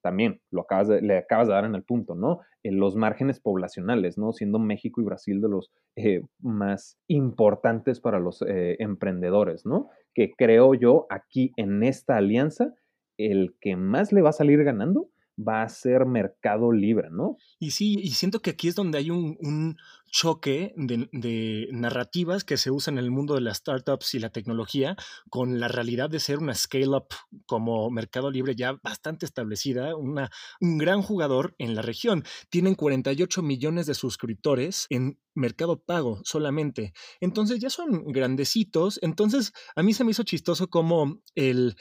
también 0.03 0.41
lo 0.51 0.63
acabas 0.63 0.89
de, 0.89 1.01
le 1.01 1.19
acabas 1.19 1.47
de 1.47 1.55
dar 1.55 1.65
en 1.65 1.77
el 1.77 1.85
punto, 1.85 2.17
¿no? 2.17 2.41
En 2.65 2.81
los 2.81 2.97
márgenes 2.97 3.39
poblacionales, 3.39 4.19
¿no? 4.19 4.33
Siendo 4.33 4.59
México 4.59 5.01
y 5.01 5.05
Brasil 5.05 5.41
de 5.41 5.49
los 5.49 5.71
eh, 5.95 6.23
más 6.41 6.99
importantes 7.07 8.01
para 8.01 8.19
los 8.19 8.43
eh, 8.43 8.75
emprendedores, 8.81 9.65
¿no? 9.65 9.89
Que 10.13 10.33
creo 10.37 10.75
yo 10.75 11.07
aquí 11.09 11.53
en 11.57 11.85
esta 11.85 12.17
alianza, 12.17 12.75
el 13.17 13.55
que 13.61 13.77
más 13.77 14.13
le 14.13 14.23
va 14.23 14.31
a 14.31 14.33
salir 14.33 14.65
ganando 14.65 15.09
va 15.47 15.63
a 15.63 15.69
ser 15.69 16.07
mercado 16.07 16.73
libre, 16.73 17.09
¿no? 17.11 17.37
Y 17.59 17.71
sí, 17.71 17.99
y 18.03 18.11
siento 18.11 18.41
que 18.41 18.51
aquí 18.51 18.69
es 18.69 18.75
donde 18.75 18.99
hay 18.99 19.11
un, 19.11 19.77
choque 20.13 20.75
de, 20.77 21.09
de, 21.13 21.69
narrativas 21.71 22.43
que 22.43 22.57
se 22.57 22.73
usan 22.73 22.99
en 22.99 23.05
el 23.05 23.13
mundo 23.13 23.35
de 23.35 23.43
las 23.43 23.59
startups 23.59 24.15
y 24.15 24.19
la 24.19 24.31
tecnología 24.31 24.97
con 25.29 25.61
la 25.61 25.69
realidad 25.69 26.11
de 26.11 26.19
ser 26.19 26.39
una 26.39 26.53
scale-up 26.53 27.07
como 27.47 27.91
mercado 27.91 28.29
libre 28.29 28.57
ya 28.57 28.73
bastante 28.83 29.25
establecida, 29.25 29.95
una, 29.95 30.29
un 30.61 30.79
gran 30.79 31.03
jugador 31.03 31.55
en 31.59 31.77
la 31.77 31.83
región. 31.83 32.25
Tienen 32.49 32.75
48 32.75 33.43
millones 33.43 33.87
de 33.87 33.95
suscriptores 33.95 34.87
en 34.91 35.21
mercado 35.35 35.81
pago 35.81 36.21
solamente. 36.25 36.93
Entonces 37.21 37.61
ya 37.61 37.71
son 37.71 38.07
grandecitos. 38.07 38.99
Entonces 39.03 39.53
a 39.77 39.83
mí 39.85 39.95
se 39.95 40.03
me 40.03 40.11
hizo 40.11 40.25
chistoso 40.25 40.69
como 40.69 41.21
el 41.37 41.77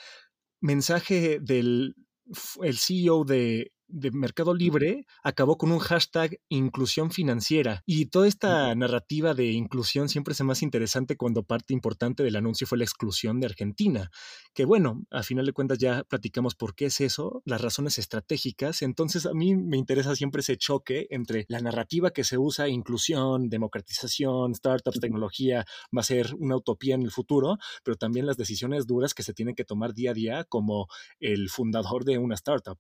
mensaje 0.62 1.40
del 1.40 1.96
el 2.62 2.78
CEO 2.78 3.24
de 3.24 3.72
de 3.90 4.12
Mercado 4.12 4.54
Libre 4.54 5.06
acabó 5.24 5.58
con 5.58 5.72
un 5.72 5.80
hashtag 5.80 6.40
inclusión 6.50 7.12
financiera. 7.12 7.84
Y 7.86 8.06
toda 8.08 8.28
esta 8.28 8.74
narrativa 8.76 9.34
de 9.34 9.48
inclusión 9.48 10.10
siempre 10.10 10.34
es 10.34 10.42
más 10.42 10.62
interesante 10.62 11.18
cuando 11.18 11.44
parte 11.44 11.74
importante 11.74 12.24
del 12.24 12.36
anuncio 12.36 12.68
fue 12.68 12.78
la 12.78 12.84
exclusión 12.84 13.40
de 13.40 13.48
Argentina. 13.48 14.10
Que 14.54 14.66
bueno, 14.66 15.04
a 15.12 15.24
final 15.24 15.46
de 15.46 15.54
cuentas 15.54 15.78
ya 15.78 16.04
platicamos 16.04 16.56
por 16.56 16.76
qué 16.76 16.86
es 16.86 17.02
eso, 17.02 17.42
las 17.46 17.62
razones 17.62 17.98
estratégicas. 17.98 18.82
Entonces 18.82 19.26
a 19.26 19.34
mí 19.34 19.56
me 19.56 19.78
interesa 19.78 20.16
siempre 20.16 20.42
ese 20.42 20.58
choque 20.58 21.08
entre 21.10 21.46
la 21.50 21.60
narrativa 21.60 22.12
que 22.12 22.24
se 22.24 22.38
usa, 22.38 22.68
inclusión, 22.70 23.50
democratización, 23.50 24.56
startups, 24.56 25.00
tecnología, 25.00 25.66
va 25.96 26.02
a 26.02 26.04
ser 26.04 26.36
una 26.38 26.56
utopía 26.56 26.96
en 26.96 27.02
el 27.02 27.12
futuro, 27.12 27.58
pero 27.84 27.98
también 27.98 28.26
las 28.26 28.38
decisiones 28.38 28.88
duras 28.88 29.14
que 29.14 29.24
se 29.24 29.34
tienen 29.34 29.56
que 29.56 29.66
tomar 29.66 29.94
día 29.94 30.12
a 30.12 30.14
día 30.14 30.44
como 30.44 30.88
el 31.20 31.50
fundador 31.50 32.06
de 32.06 32.18
una 32.18 32.36
startup 32.36 32.78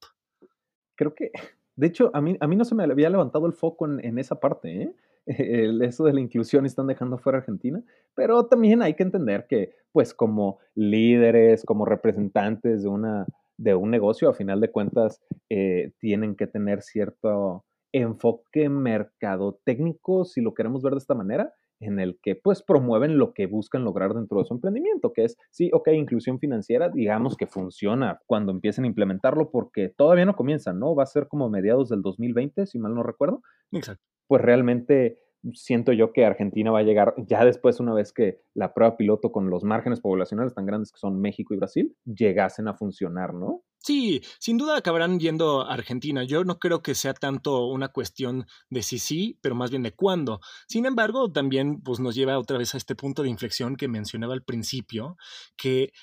creo 0.99 1.15
que, 1.15 1.31
de 1.77 1.87
hecho, 1.87 2.11
a 2.13 2.21
mí, 2.21 2.35
a 2.39 2.47
mí 2.47 2.55
no 2.57 2.65
se 2.65 2.75
me 2.75 2.83
había 2.83 3.09
levantado 3.09 3.47
el 3.47 3.53
foco 3.53 3.87
en, 3.87 4.19
esa 4.19 4.39
parte, 4.39 4.83
¿eh? 4.83 4.95
eso 5.81 6.03
de 6.03 6.13
la 6.13 6.19
inclusión 6.19 6.65
están 6.65 6.87
dejando 6.87 7.17
fuera 7.17 7.37
Argentina, 7.39 7.81
pero 8.15 8.45
también 8.47 8.81
hay 8.81 8.95
que 8.95 9.03
entender 9.03 9.47
que, 9.47 9.73
pues, 9.93 10.13
como 10.13 10.59
líderes, 10.75 11.63
como 11.63 11.85
representantes 11.85 12.83
de, 12.83 12.89
una, 12.89 13.25
de 13.57 13.75
un 13.75 13.89
negocio, 13.89 14.29
a 14.29 14.33
final 14.33 14.59
de 14.59 14.71
cuentas, 14.71 15.21
eh, 15.49 15.93
tienen 15.99 16.35
que 16.35 16.47
tener 16.47 16.81
cierto 16.81 17.63
enfoque 17.91 18.69
mercado 18.69 19.59
técnico, 19.63 20.25
si 20.25 20.41
lo 20.41 20.53
queremos 20.53 20.83
ver 20.83 20.93
de 20.93 20.99
esta 20.99 21.15
manera, 21.15 21.53
en 21.79 21.99
el 21.99 22.19
que 22.21 22.35
pues 22.35 22.61
promueven 22.61 23.17
lo 23.17 23.33
que 23.33 23.47
buscan 23.47 23.83
lograr 23.83 24.13
dentro 24.13 24.39
de 24.39 24.45
su 24.45 24.53
emprendimiento, 24.53 25.13
que 25.13 25.25
es, 25.25 25.37
sí, 25.49 25.69
ok, 25.73 25.89
inclusión 25.89 26.39
financiera, 26.39 26.89
digamos 26.89 27.37
que 27.37 27.47
funciona 27.47 28.19
cuando 28.25 28.51
empiecen 28.51 28.83
a 28.83 28.87
implementarlo 28.87 29.51
porque 29.51 29.89
todavía 29.89 30.25
no 30.25 30.35
comienzan, 30.35 30.79
¿no? 30.79 30.95
Va 30.95 31.03
a 31.03 31.07
ser 31.07 31.27
como 31.27 31.49
mediados 31.49 31.89
del 31.89 32.01
2020, 32.01 32.65
si 32.65 32.79
mal 32.79 32.93
no 32.93 33.03
recuerdo. 33.03 33.41
Exacto. 33.71 34.03
Pues 34.27 34.41
realmente 34.41 35.19
siento 35.53 35.93
yo 35.93 36.11
que 36.11 36.25
Argentina 36.25 36.71
va 36.71 36.79
a 36.79 36.83
llegar 36.83 37.13
ya 37.17 37.45
después, 37.45 37.79
una 37.79 37.93
vez 37.93 38.11
que 38.11 38.41
la 38.53 38.73
prueba 38.73 38.97
piloto 38.97 39.31
con 39.31 39.49
los 39.49 39.63
márgenes 39.63 40.01
poblacionales 40.01 40.53
tan 40.53 40.65
grandes 40.65 40.91
que 40.91 40.99
son 40.99 41.19
México 41.21 41.53
y 41.53 41.57
Brasil, 41.57 41.95
llegasen 42.05 42.67
a 42.67 42.73
funcionar, 42.73 43.33
¿no? 43.33 43.63
Sí, 43.81 44.21
sin 44.39 44.57
duda 44.57 44.77
acabarán 44.77 45.19
yendo 45.19 45.61
a 45.61 45.73
Argentina. 45.73 46.23
Yo 46.23 46.43
no 46.43 46.59
creo 46.59 46.81
que 46.81 46.95
sea 46.95 47.13
tanto 47.13 47.65
una 47.67 47.87
cuestión 47.89 48.45
de 48.69 48.83
si 48.83 48.99
sí, 48.99 49.39
pero 49.41 49.55
más 49.55 49.71
bien 49.71 49.83
de 49.83 49.93
cuándo. 49.95 50.41
Sin 50.67 50.85
embargo, 50.85 51.31
también 51.31 51.81
pues, 51.81 51.99
nos 51.99 52.13
lleva 52.13 52.37
otra 52.37 52.57
vez 52.57 52.73
a 52.75 52.77
este 52.77 52.95
punto 52.95 53.23
de 53.23 53.29
inflexión 53.29 53.77
que 53.77 53.87
mencionaba 53.87 54.33
al 54.33 54.43
principio, 54.43 55.17
que 55.57 55.93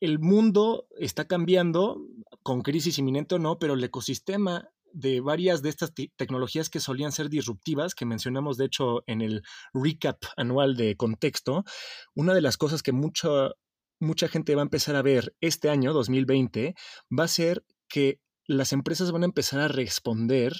el 0.00 0.18
mundo 0.18 0.88
está 0.98 1.26
cambiando, 1.26 2.02
con 2.42 2.62
crisis 2.62 2.98
inminente 2.98 3.36
o 3.36 3.38
no, 3.38 3.58
pero 3.58 3.74
el 3.74 3.84
ecosistema 3.84 4.68
de 4.92 5.20
varias 5.20 5.62
de 5.62 5.68
estas 5.68 5.92
tecnologías 6.16 6.70
que 6.70 6.80
solían 6.80 7.12
ser 7.12 7.28
disruptivas, 7.28 7.94
que 7.94 8.06
mencionamos 8.06 8.56
de 8.56 8.64
hecho 8.64 9.04
en 9.06 9.20
el 9.20 9.42
recap 9.72 10.24
anual 10.36 10.76
de 10.76 10.96
contexto, 10.96 11.64
una 12.14 12.34
de 12.34 12.40
las 12.40 12.56
cosas 12.56 12.82
que 12.82 12.92
mucha, 12.92 13.50
mucha 14.00 14.28
gente 14.28 14.54
va 14.54 14.62
a 14.62 14.64
empezar 14.64 14.96
a 14.96 15.02
ver 15.02 15.34
este 15.40 15.70
año, 15.70 15.92
2020, 15.92 16.74
va 17.16 17.24
a 17.24 17.28
ser 17.28 17.64
que 17.88 18.20
las 18.46 18.72
empresas 18.72 19.12
van 19.12 19.22
a 19.22 19.26
empezar 19.26 19.60
a 19.60 19.68
responder 19.68 20.54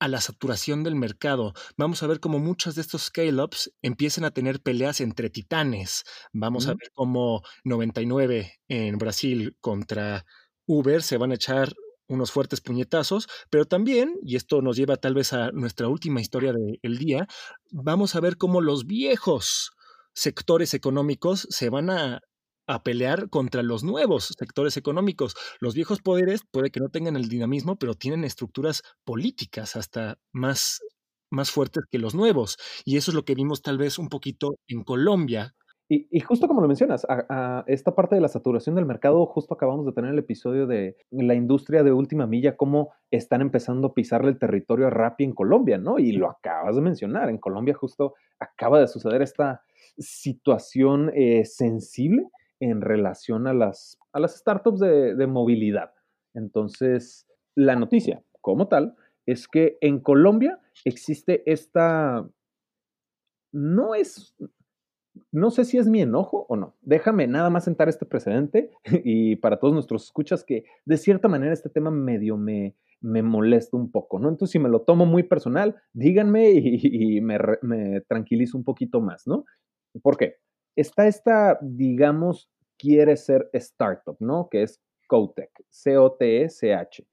a 0.00 0.08
la 0.08 0.20
saturación 0.20 0.84
del 0.84 0.94
mercado. 0.94 1.54
Vamos 1.76 2.02
a 2.02 2.06
ver 2.06 2.20
cómo 2.20 2.38
muchos 2.38 2.74
de 2.74 2.82
estos 2.82 3.02
scale-ups 3.04 3.72
empiezan 3.82 4.24
a 4.24 4.30
tener 4.30 4.60
peleas 4.60 5.00
entre 5.00 5.30
titanes. 5.30 6.04
Vamos 6.32 6.66
a 6.66 6.74
ver 6.74 6.90
cómo 6.94 7.42
99 7.64 8.60
en 8.68 8.98
Brasil 8.98 9.56
contra 9.60 10.24
Uber 10.66 11.02
se 11.02 11.16
van 11.16 11.32
a 11.32 11.36
echar 11.36 11.72
unos 12.06 12.30
fuertes 12.30 12.60
puñetazos, 12.60 13.28
pero 13.50 13.66
también, 13.66 14.14
y 14.22 14.36
esto 14.36 14.62
nos 14.62 14.76
lleva 14.76 14.96
tal 14.96 15.14
vez 15.14 15.32
a 15.32 15.50
nuestra 15.52 15.88
última 15.88 16.20
historia 16.20 16.52
del 16.52 16.98
día, 16.98 17.26
vamos 17.70 18.14
a 18.14 18.20
ver 18.20 18.38
cómo 18.38 18.60
los 18.60 18.86
viejos 18.86 19.72
sectores 20.14 20.74
económicos 20.74 21.46
se 21.50 21.68
van 21.68 21.90
a, 21.90 22.20
a 22.68 22.84
pelear 22.84 23.28
contra 23.30 23.64
los 23.64 23.82
nuevos 23.82 24.32
sectores 24.38 24.76
económicos. 24.76 25.34
Los 25.58 25.74
viejos 25.74 26.00
poderes 26.00 26.42
puede 26.48 26.70
que 26.70 26.78
no 26.78 26.88
tengan 26.88 27.16
el 27.16 27.28
dinamismo, 27.28 27.76
pero 27.76 27.94
tienen 27.94 28.22
estructuras 28.22 28.82
políticas 29.04 29.74
hasta 29.74 30.18
más 30.32 30.80
más 31.30 31.50
fuertes 31.50 31.84
que 31.90 31.98
los 31.98 32.14
nuevos. 32.14 32.56
Y 32.86 32.96
eso 32.96 33.10
es 33.10 33.14
lo 33.14 33.24
que 33.24 33.34
vimos 33.34 33.60
tal 33.60 33.76
vez 33.76 33.98
un 33.98 34.08
poquito 34.08 34.54
en 34.66 34.82
Colombia 34.82 35.54
y, 35.90 36.20
justo 36.20 36.48
como 36.48 36.60
lo 36.60 36.68
mencionas, 36.68 37.06
a, 37.08 37.64
esta 37.66 37.94
parte 37.94 38.14
de 38.14 38.20
la 38.20 38.28
saturación 38.28 38.74
del 38.74 38.84
mercado, 38.84 39.24
justo 39.24 39.54
acabamos 39.54 39.86
de 39.86 39.92
tener 39.92 40.12
el 40.12 40.18
episodio 40.18 40.66
de 40.66 40.98
la 41.10 41.34
industria 41.34 41.82
de 41.82 41.92
última 41.92 42.26
milla, 42.26 42.58
cómo 42.58 42.92
están 43.10 43.40
empezando 43.40 43.88
a 43.88 43.94
pisarle 43.94 44.30
el 44.30 44.38
territorio 44.38 44.88
a 44.88 44.90
Rappi 44.90 45.24
en 45.24 45.32
Colombia, 45.32 45.78
¿no? 45.78 45.98
Y 45.98 46.12
lo 46.12 46.28
acabas 46.28 46.76
de 46.76 46.82
mencionar, 46.82 47.30
en 47.30 47.38
Colombia 47.38 47.72
justo 47.72 48.14
acaba 48.38 48.80
de 48.80 48.86
suceder 48.86 49.22
esta 49.22 49.62
situación 49.96 51.10
eh, 51.14 51.46
sensible 51.46 52.28
en 52.60 52.80
relación 52.80 53.46
a 53.46 53.54
las, 53.54 53.98
a 54.12 54.20
las 54.20 54.36
startups 54.36 54.80
de, 54.80 55.14
de 55.14 55.26
movilidad. 55.26 55.92
Entonces, 56.34 57.26
la 57.54 57.76
noticia 57.76 58.22
como 58.40 58.68
tal 58.68 58.96
es 59.26 59.46
que 59.46 59.76
en 59.80 60.00
Colombia 60.00 60.60
existe 60.84 61.42
esta, 61.50 62.26
no 63.52 63.94
es, 63.94 64.34
no 65.32 65.50
sé 65.50 65.64
si 65.64 65.76
es 65.76 65.88
mi 65.88 66.00
enojo 66.00 66.46
o 66.48 66.56
no. 66.56 66.76
Déjame 66.80 67.26
nada 67.26 67.50
más 67.50 67.64
sentar 67.64 67.88
este 67.88 68.06
precedente 68.06 68.70
y 69.04 69.36
para 69.36 69.58
todos 69.58 69.74
nuestros 69.74 70.04
escuchas 70.04 70.44
que 70.44 70.64
de 70.84 70.96
cierta 70.96 71.28
manera 71.28 71.52
este 71.52 71.68
tema 71.68 71.90
medio 71.90 72.36
me, 72.36 72.74
me 73.00 73.22
molesta 73.22 73.76
un 73.76 73.90
poco, 73.90 74.18
¿no? 74.18 74.28
Entonces 74.28 74.52
si 74.52 74.58
me 74.58 74.68
lo 74.68 74.82
tomo 74.82 75.04
muy 75.04 75.24
personal, 75.24 75.76
díganme 75.92 76.50
y, 76.52 77.20
me, 77.20 77.38
me, 77.62 78.00
tranquilizo 78.02 78.56
un 78.56 78.64
poquito 78.64 79.00
más, 79.00 79.26
¿no? 79.26 79.44
¿Por 80.02 80.16
qué? 80.16 80.36
Está 80.78 81.08
esta, 81.08 81.58
digamos, 81.60 82.48
quiere 82.78 83.16
ser 83.16 83.50
startup, 83.52 84.16
¿no? 84.20 84.48
Que 84.48 84.62
es 84.62 84.80
Cotec, 85.08 85.50
C-O-T-E-C-H, 85.68 87.04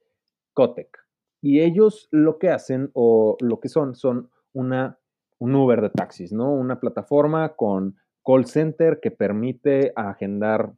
Cotec. 0.54 0.96
Y 1.42 1.62
ellos 1.62 2.08
lo 2.12 2.38
que 2.38 2.52
hacen 2.52 2.92
o 2.94 3.38
lo 3.40 3.60
que 3.60 3.70
son, 3.70 3.96
son 3.96 4.30
una 4.54 5.00
un 5.40 5.56
Uber 5.56 5.82
de 5.82 5.90
taxis, 5.90 6.32
¿no? 6.32 6.54
Una 6.54 6.80
plataforma 6.80 7.56
con 7.56 7.96
call 8.24 8.46
center 8.46 9.00
que 9.02 9.10
permite 9.10 9.94
agendar 9.96 10.74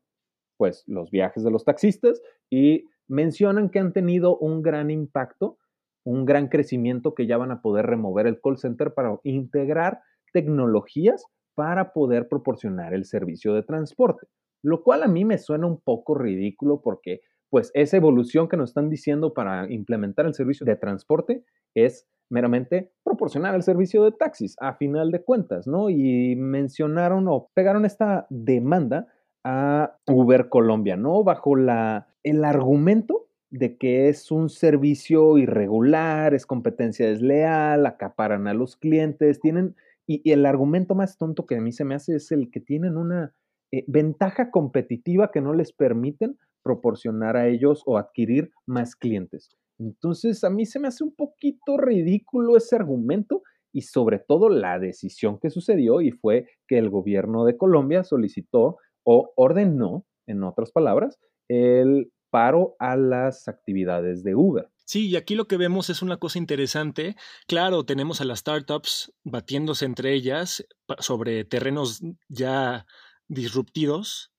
pues 0.55 0.85
los 0.87 1.11
viajes 1.11 1.43
de 1.43 1.51
los 1.51 1.65
taxistas 1.65 2.21
y 2.49 2.85
mencionan 3.09 3.69
que 3.69 3.79
han 3.79 3.91
tenido 3.91 4.37
un 4.37 4.61
gran 4.61 4.91
impacto, 4.91 5.57
un 6.05 6.23
gran 6.23 6.47
crecimiento 6.47 7.13
que 7.13 7.27
ya 7.27 7.35
van 7.35 7.51
a 7.51 7.61
poder 7.61 7.85
remover 7.85 8.27
el 8.27 8.39
call 8.39 8.57
center 8.57 8.93
para 8.93 9.19
integrar 9.23 9.99
tecnologías 10.31 11.25
para 11.57 11.91
poder 11.91 12.27
proporcionar 12.27 12.93
el 12.93 13.03
servicio 13.03 13.55
de 13.55 13.63
transporte, 13.63 14.27
lo 14.61 14.83
cual 14.83 15.01
a 15.01 15.07
mí 15.07 15.25
me 15.25 15.39
suena 15.39 15.65
un 15.65 15.81
poco 15.81 16.13
ridículo 16.13 16.81
porque 16.81 17.21
pues 17.49 17.71
esa 17.73 17.97
evolución 17.97 18.47
que 18.47 18.57
nos 18.57 18.69
están 18.69 18.91
diciendo 18.91 19.33
para 19.33 19.67
implementar 19.71 20.27
el 20.27 20.35
servicio 20.35 20.67
de 20.67 20.75
transporte 20.75 21.43
es 21.73 22.07
meramente 22.29 22.91
proporcionar 23.03 23.55
el 23.55 23.63
servicio 23.63 24.03
de 24.03 24.11
taxis, 24.11 24.55
a 24.59 24.75
final 24.75 25.09
de 25.09 25.23
cuentas, 25.23 25.65
¿no? 25.65 25.89
Y 25.89 26.35
mencionaron 26.35 27.27
o 27.27 27.49
pegaron 27.55 27.85
esta 27.85 28.27
demanda 28.29 29.07
a 29.43 29.97
Uber 30.05 30.49
Colombia, 30.49 30.95
¿no? 30.95 31.23
Bajo 31.23 31.55
el 31.57 32.45
argumento 32.45 33.29
de 33.49 33.77
que 33.77 34.09
es 34.09 34.29
un 34.29 34.49
servicio 34.49 35.39
irregular, 35.39 36.35
es 36.35 36.45
competencia 36.45 37.07
desleal, 37.07 37.87
acaparan 37.87 38.47
a 38.47 38.53
los 38.53 38.75
clientes, 38.75 39.39
tienen, 39.39 39.75
y, 40.07 40.31
el 40.31 40.45
argumento 40.45 40.95
más 40.95 41.17
tonto 41.17 41.45
que 41.45 41.57
a 41.57 41.61
mí 41.61 41.71
se 41.71 41.85
me 41.85 41.95
hace 41.95 42.15
es 42.15 42.31
el 42.31 42.49
que 42.49 42.59
tienen 42.59 42.97
una 42.97 43.35
eh, 43.71 43.83
ventaja 43.87 44.49
competitiva 44.49 45.31
que 45.31 45.41
no 45.41 45.53
les 45.53 45.73
permiten 45.73 46.37
proporcionar 46.63 47.37
a 47.37 47.47
ellos 47.47 47.83
o 47.85 47.97
adquirir 47.97 48.51
más 48.65 48.95
clientes. 48.95 49.49
Entonces, 49.79 50.43
a 50.43 50.49
mí 50.49 50.65
se 50.65 50.79
me 50.79 50.87
hace 50.87 51.03
un 51.03 51.13
poquito 51.13 51.77
ridículo 51.77 52.57
ese 52.57 52.75
argumento 52.75 53.43
y 53.71 53.81
sobre 53.81 54.19
todo 54.19 54.49
la 54.49 54.79
decisión 54.79 55.39
que 55.39 55.49
sucedió 55.49 56.01
y 56.01 56.11
fue 56.11 56.47
que 56.67 56.77
el 56.77 56.89
gobierno 56.89 57.45
de 57.45 57.57
Colombia 57.57 58.03
solicitó 58.03 58.77
o 59.03 59.31
ordenó, 59.35 60.05
en 60.25 60.43
otras 60.43 60.71
palabras, 60.71 61.19
el 61.47 62.11
paro 62.29 62.75
a 62.79 62.97
las 62.97 63.47
actividades 63.47 64.23
de 64.23 64.35
Uber. 64.35 64.69
Sí, 64.87 65.09
y 65.09 65.17
aquí 65.17 65.35
lo 65.35 65.47
que 65.47 65.57
vemos 65.57 65.89
es 65.89 66.01
una 66.01 66.15
cosa 66.15 66.37
interesante. 66.37 67.17
Claro, 67.45 67.83
tenemos 67.83 68.21
a 68.21 68.23
las 68.23 68.39
startups 68.39 69.11
batiéndose 69.25 69.83
entre 69.83 70.13
ellas 70.13 70.65
sobre 70.99 71.43
terrenos 71.43 71.99
ya 72.29 72.85
disruptivos, 73.27 74.31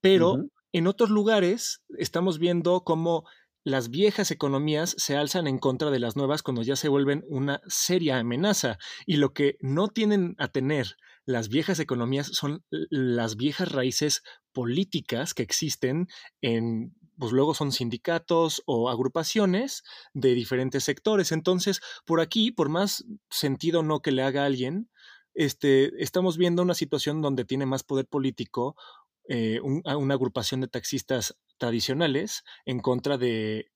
pero 0.00 0.36
en 0.72 0.86
otros 0.86 1.10
lugares 1.10 1.82
estamos 1.98 2.38
viendo 2.38 2.84
cómo 2.84 3.24
las 3.64 3.90
viejas 3.90 4.30
economías 4.30 4.94
se 4.98 5.16
alzan 5.16 5.48
en 5.48 5.58
contra 5.58 5.90
de 5.90 5.98
las 5.98 6.14
nuevas 6.14 6.44
cuando 6.44 6.62
ya 6.62 6.76
se 6.76 6.88
vuelven 6.88 7.24
una 7.28 7.60
seria 7.66 8.20
amenaza. 8.20 8.78
Y 9.04 9.16
lo 9.16 9.32
que 9.32 9.56
no 9.60 9.88
tienen 9.88 10.36
a 10.38 10.46
tener 10.46 10.94
las 11.24 11.48
viejas 11.48 11.80
economías 11.80 12.28
son 12.28 12.64
las 12.70 13.36
viejas 13.36 13.72
raíces 13.72 14.22
políticas 14.52 15.34
que 15.34 15.42
existen 15.42 16.06
en 16.40 16.94
pues 17.18 17.32
luego 17.32 17.54
son 17.54 17.72
sindicatos 17.72 18.62
o 18.66 18.90
agrupaciones 18.90 19.82
de 20.14 20.34
diferentes 20.34 20.84
sectores. 20.84 21.32
Entonces, 21.32 21.80
por 22.06 22.20
aquí, 22.20 22.50
por 22.52 22.68
más 22.68 23.04
sentido 23.30 23.82
no 23.82 24.00
que 24.00 24.12
le 24.12 24.22
haga 24.22 24.42
a 24.42 24.46
alguien, 24.46 24.90
este, 25.34 26.02
estamos 26.02 26.36
viendo 26.36 26.62
una 26.62 26.74
situación 26.74 27.22
donde 27.22 27.44
tiene 27.44 27.66
más 27.66 27.82
poder 27.84 28.06
político 28.06 28.76
eh, 29.28 29.60
una 29.60 30.14
agrupación 30.14 30.62
de 30.62 30.68
taxistas 30.68 31.36
tradicionales 31.58 32.44
en 32.64 32.80
contra 32.80 33.18
de 33.18 33.70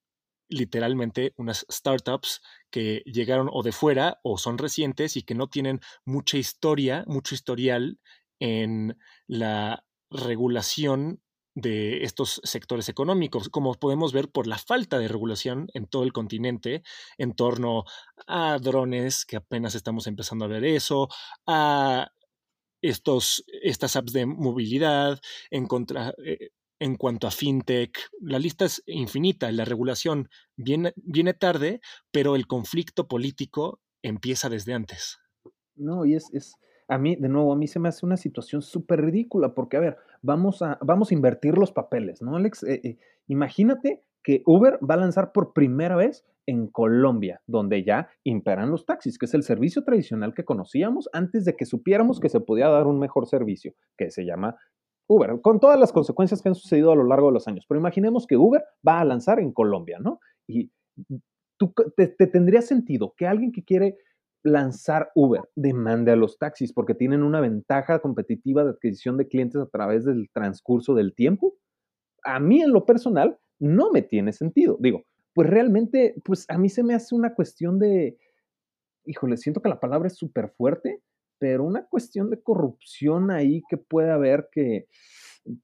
literalmente 0.49 1.33
unas 1.37 1.65
startups 1.71 2.41
que 2.69 3.03
llegaron 3.05 3.49
o 3.51 3.63
de 3.63 3.71
fuera 3.71 4.19
o 4.23 4.37
son 4.37 4.57
recientes 4.57 5.15
y 5.15 5.23
que 5.23 5.35
no 5.35 5.47
tienen 5.47 5.79
mucha 6.05 6.37
historia, 6.37 7.03
mucho 7.07 7.35
historial 7.35 7.99
en 8.39 8.97
la 9.27 9.85
regulación 10.09 11.21
de 11.55 12.03
estos 12.03 12.41
sectores 12.43 12.89
económicos, 12.89 13.49
como 13.49 13.73
podemos 13.75 14.11
ver 14.11 14.29
por 14.29 14.47
la 14.47 14.57
falta 14.57 14.97
de 14.97 15.07
regulación 15.07 15.67
en 15.73 15.87
todo 15.87 16.03
el 16.03 16.13
continente 16.13 16.83
en 17.17 17.33
torno 17.33 17.83
a 18.27 18.57
drones, 18.59 19.25
que 19.25 19.37
apenas 19.37 19.75
estamos 19.75 20.07
empezando 20.07 20.45
a 20.45 20.47
ver 20.47 20.63
eso, 20.63 21.09
a 21.45 22.11
estos, 22.81 23.43
estas 23.61 23.95
apps 23.95 24.13
de 24.13 24.25
movilidad, 24.25 25.19
en, 25.51 25.67
contra, 25.67 26.13
eh, 26.25 26.49
en 26.79 26.97
cuanto 26.97 27.27
a 27.27 27.31
fintech. 27.31 27.97
La 28.19 28.39
lista 28.39 28.65
es 28.65 28.83
infinita, 28.87 29.51
la 29.51 29.65
regulación 29.65 30.29
viene, 30.57 30.93
viene 30.95 31.33
tarde, 31.33 31.79
pero 32.11 32.35
el 32.35 32.47
conflicto 32.47 33.07
político 33.07 33.79
empieza 34.01 34.49
desde 34.49 34.73
antes. 34.73 35.17
No, 35.75 36.05
y 36.05 36.15
es, 36.15 36.29
es, 36.33 36.55
a 36.87 36.97
mí, 36.97 37.15
de 37.15 37.29
nuevo, 37.29 37.53
a 37.53 37.55
mí 37.55 37.67
se 37.67 37.79
me 37.79 37.89
hace 37.89 38.05
una 38.05 38.17
situación 38.17 38.61
súper 38.61 39.01
ridícula, 39.01 39.53
porque, 39.53 39.77
a 39.77 39.81
ver, 39.81 39.97
vamos 40.21 40.61
a, 40.61 40.77
vamos 40.81 41.11
a 41.11 41.13
invertir 41.13 41.57
los 41.57 41.71
papeles, 41.71 42.21
¿no, 42.21 42.35
Alex? 42.35 42.63
Eh, 42.63 42.81
eh, 42.83 42.97
imagínate 43.27 44.03
que 44.23 44.41
Uber 44.45 44.79
va 44.87 44.95
a 44.95 44.97
lanzar 44.97 45.31
por 45.31 45.53
primera 45.53 45.95
vez 45.95 46.25
en 46.45 46.67
Colombia, 46.67 47.41
donde 47.47 47.83
ya 47.83 48.09
imperan 48.23 48.71
los 48.71 48.85
taxis, 48.85 49.17
que 49.17 49.25
es 49.25 49.33
el 49.33 49.43
servicio 49.43 49.83
tradicional 49.83 50.33
que 50.33 50.45
conocíamos 50.45 51.09
antes 51.13 51.45
de 51.45 51.55
que 51.55 51.65
supiéramos 51.65 52.19
que 52.19 52.29
se 52.29 52.39
podía 52.39 52.67
dar 52.69 52.87
un 52.87 52.99
mejor 52.99 53.27
servicio, 53.27 53.73
que 53.97 54.11
se 54.11 54.25
llama 54.25 54.55
Uber, 55.07 55.39
con 55.41 55.59
todas 55.59 55.79
las 55.79 55.91
consecuencias 55.91 56.41
que 56.41 56.49
han 56.49 56.55
sucedido 56.55 56.91
a 56.91 56.95
lo 56.95 57.05
largo 57.05 57.27
de 57.27 57.33
los 57.33 57.47
años. 57.47 57.65
Pero 57.67 57.79
imaginemos 57.79 58.27
que 58.27 58.37
Uber 58.37 58.63
va 58.87 58.99
a 58.99 59.05
lanzar 59.05 59.39
en 59.39 59.51
Colombia, 59.51 59.99
¿no? 59.99 60.19
Y 60.47 60.71
tú, 61.57 61.73
te, 61.95 62.07
tendría 62.07 62.61
sentido 62.61 63.13
que 63.17 63.27
alguien 63.27 63.51
que 63.51 63.63
quiere 63.63 63.97
lanzar 64.43 65.11
Uber 65.15 65.41
demande 65.55 66.11
a 66.11 66.15
los 66.15 66.37
taxis 66.37 66.73
porque 66.73 66.93
tienen 66.93 67.23
una 67.23 67.39
ventaja 67.39 67.99
competitiva 67.99 68.63
de 68.63 68.71
adquisición 68.71 69.17
de 69.17 69.27
clientes 69.27 69.61
a 69.61 69.67
través 69.67 70.05
del 70.05 70.29
transcurso 70.31 70.93
del 70.93 71.15
tiempo. 71.15 71.55
A 72.23 72.39
mí 72.39 72.61
en 72.61 72.73
lo 72.73 72.85
personal 72.85 73.37
no 73.59 73.91
me 73.91 74.01
tiene 74.01 74.33
sentido. 74.33 74.77
Digo, 74.79 75.03
pues 75.33 75.49
realmente, 75.49 76.15
pues 76.23 76.45
a 76.49 76.57
mí 76.57 76.69
se 76.69 76.83
me 76.83 76.93
hace 76.93 77.15
una 77.15 77.33
cuestión 77.33 77.79
de, 77.79 78.17
híjole, 79.05 79.37
siento 79.37 79.61
que 79.61 79.69
la 79.69 79.79
palabra 79.79 80.07
es 80.07 80.17
súper 80.17 80.49
fuerte, 80.49 81.01
pero 81.39 81.63
una 81.63 81.85
cuestión 81.85 82.29
de 82.29 82.41
corrupción 82.41 83.31
ahí 83.31 83.63
que 83.69 83.77
puede 83.77 84.11
haber 84.11 84.49
que, 84.51 84.87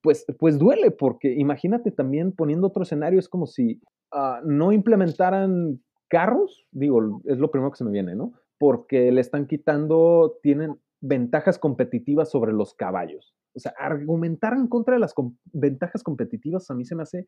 pues, 0.02 0.24
pues 0.38 0.58
duele, 0.58 0.90
porque 0.90 1.32
imagínate 1.32 1.90
también 1.90 2.32
poniendo 2.32 2.66
otro 2.66 2.82
escenario, 2.82 3.18
es 3.18 3.28
como 3.28 3.46
si 3.46 3.80
uh, 4.12 4.44
no 4.44 4.72
implementaran 4.72 5.80
carros, 6.08 6.66
digo, 6.70 7.22
es 7.24 7.38
lo 7.38 7.50
primero 7.50 7.70
que 7.70 7.78
se 7.78 7.84
me 7.84 7.92
viene, 7.92 8.14
¿no? 8.16 8.32
Porque 8.60 9.10
le 9.10 9.22
están 9.22 9.46
quitando, 9.46 10.38
tienen 10.42 10.78
ventajas 11.00 11.58
competitivas 11.58 12.30
sobre 12.30 12.52
los 12.52 12.74
caballos. 12.74 13.34
O 13.54 13.58
sea, 13.58 13.72
argumentar 13.78 14.52
en 14.52 14.68
contra 14.68 14.94
de 14.94 15.00
las 15.00 15.14
com 15.14 15.34
ventajas 15.52 16.02
competitivas 16.02 16.70
a 16.70 16.74
mí 16.74 16.84
se 16.84 16.94
me 16.94 17.02
hace 17.02 17.26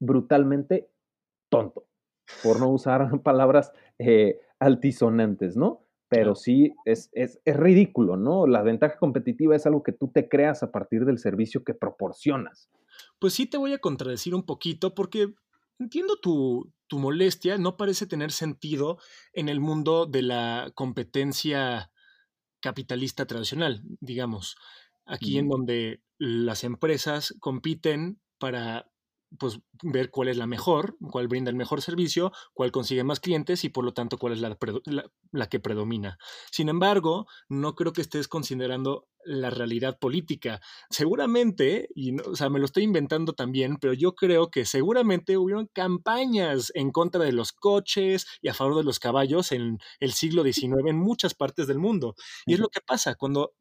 brutalmente 0.00 0.90
tonto, 1.48 1.86
por 2.42 2.58
no 2.58 2.68
usar 2.68 3.08
palabras 3.22 3.72
eh, 3.98 4.40
altisonantes, 4.58 5.56
¿no? 5.56 5.84
Pero 6.08 6.34
sí 6.34 6.72
es, 6.84 7.10
es, 7.12 7.40
es, 7.44 7.56
ridículo, 7.56 8.16
¿no? 8.16 8.46
La 8.46 8.62
ventaja 8.62 8.96
competitiva 8.96 9.56
es 9.56 9.66
algo 9.66 9.82
que 9.82 9.92
tú 9.92 10.08
te 10.08 10.28
creas 10.28 10.62
a 10.62 10.70
partir 10.70 11.04
del 11.04 11.18
servicio 11.18 11.64
que 11.64 11.74
proporcionas. 11.74 12.68
Pues 13.18 13.34
sí 13.34 13.46
te 13.46 13.58
voy 13.58 13.72
a 13.72 13.78
contradecir 13.78 14.34
un 14.34 14.44
poquito 14.44 14.94
porque 14.94 15.34
entiendo 15.78 16.18
tu, 16.20 16.72
tu 16.86 16.98
molestia, 16.98 17.58
no 17.58 17.76
parece 17.76 18.06
tener 18.06 18.32
sentido 18.32 18.98
en 19.32 19.48
el 19.48 19.60
mundo 19.60 20.06
de 20.06 20.22
la 20.22 20.70
competencia 20.74 21.90
capitalista 22.60 23.26
tradicional, 23.26 23.82
digamos. 24.00 24.56
Aquí 25.04 25.38
en 25.38 25.48
donde 25.48 26.02
las 26.18 26.64
empresas 26.64 27.34
compiten 27.38 28.20
para 28.38 28.90
pues 29.38 29.60
ver 29.82 30.10
cuál 30.10 30.28
es 30.28 30.36
la 30.36 30.46
mejor, 30.46 30.96
cuál 31.10 31.28
brinda 31.28 31.50
el 31.50 31.56
mejor 31.56 31.82
servicio, 31.82 32.32
cuál 32.54 32.72
consigue 32.72 33.04
más 33.04 33.20
clientes 33.20 33.64
y 33.64 33.68
por 33.68 33.84
lo 33.84 33.92
tanto 33.92 34.18
cuál 34.18 34.32
es 34.32 34.40
la, 34.40 34.56
la, 35.32 35.48
que 35.48 35.60
predomina. 35.60 36.18
Sin 36.50 36.68
embargo, 36.68 37.26
no 37.48 37.74
creo 37.74 37.92
que 37.92 38.00
estés 38.00 38.28
considerando 38.28 39.08
la 39.24 39.50
realidad 39.50 39.98
política. 39.98 40.60
Seguramente, 40.90 41.88
y 41.94 42.12
no, 42.12 42.22
o 42.24 42.36
sea, 42.36 42.48
me 42.48 42.60
lo 42.60 42.64
estoy 42.64 42.84
inventando 42.84 43.32
también, 43.32 43.76
pero 43.76 43.92
yo 43.92 44.14
creo 44.14 44.50
que 44.50 44.64
seguramente 44.64 45.36
hubieron 45.36 45.68
campañas 45.72 46.70
en 46.74 46.92
contra 46.92 47.24
de 47.24 47.32
los 47.32 47.52
coches 47.52 48.26
y 48.40 48.48
a 48.48 48.54
favor 48.54 48.76
de 48.76 48.84
los 48.84 49.00
caballos 49.00 49.52
en 49.52 49.78
el 50.00 50.12
siglo 50.12 50.44
XIX 50.44 50.86
en 50.86 50.98
muchas 50.98 51.34
partes 51.34 51.66
del 51.66 51.78
mundo. 51.78 52.14
Y 52.46 52.54
es 52.54 52.60
lo 52.60 52.68
que 52.68 52.80
pasa 52.80 53.16
cuando 53.16 53.52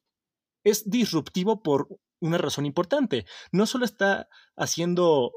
es 0.64 0.90
disruptivo 0.90 1.62
por 1.62 1.88
una 2.20 2.38
razón 2.38 2.66
importante. 2.66 3.26
No 3.52 3.66
solo 3.66 3.86
está 3.86 4.28
haciendo 4.56 5.32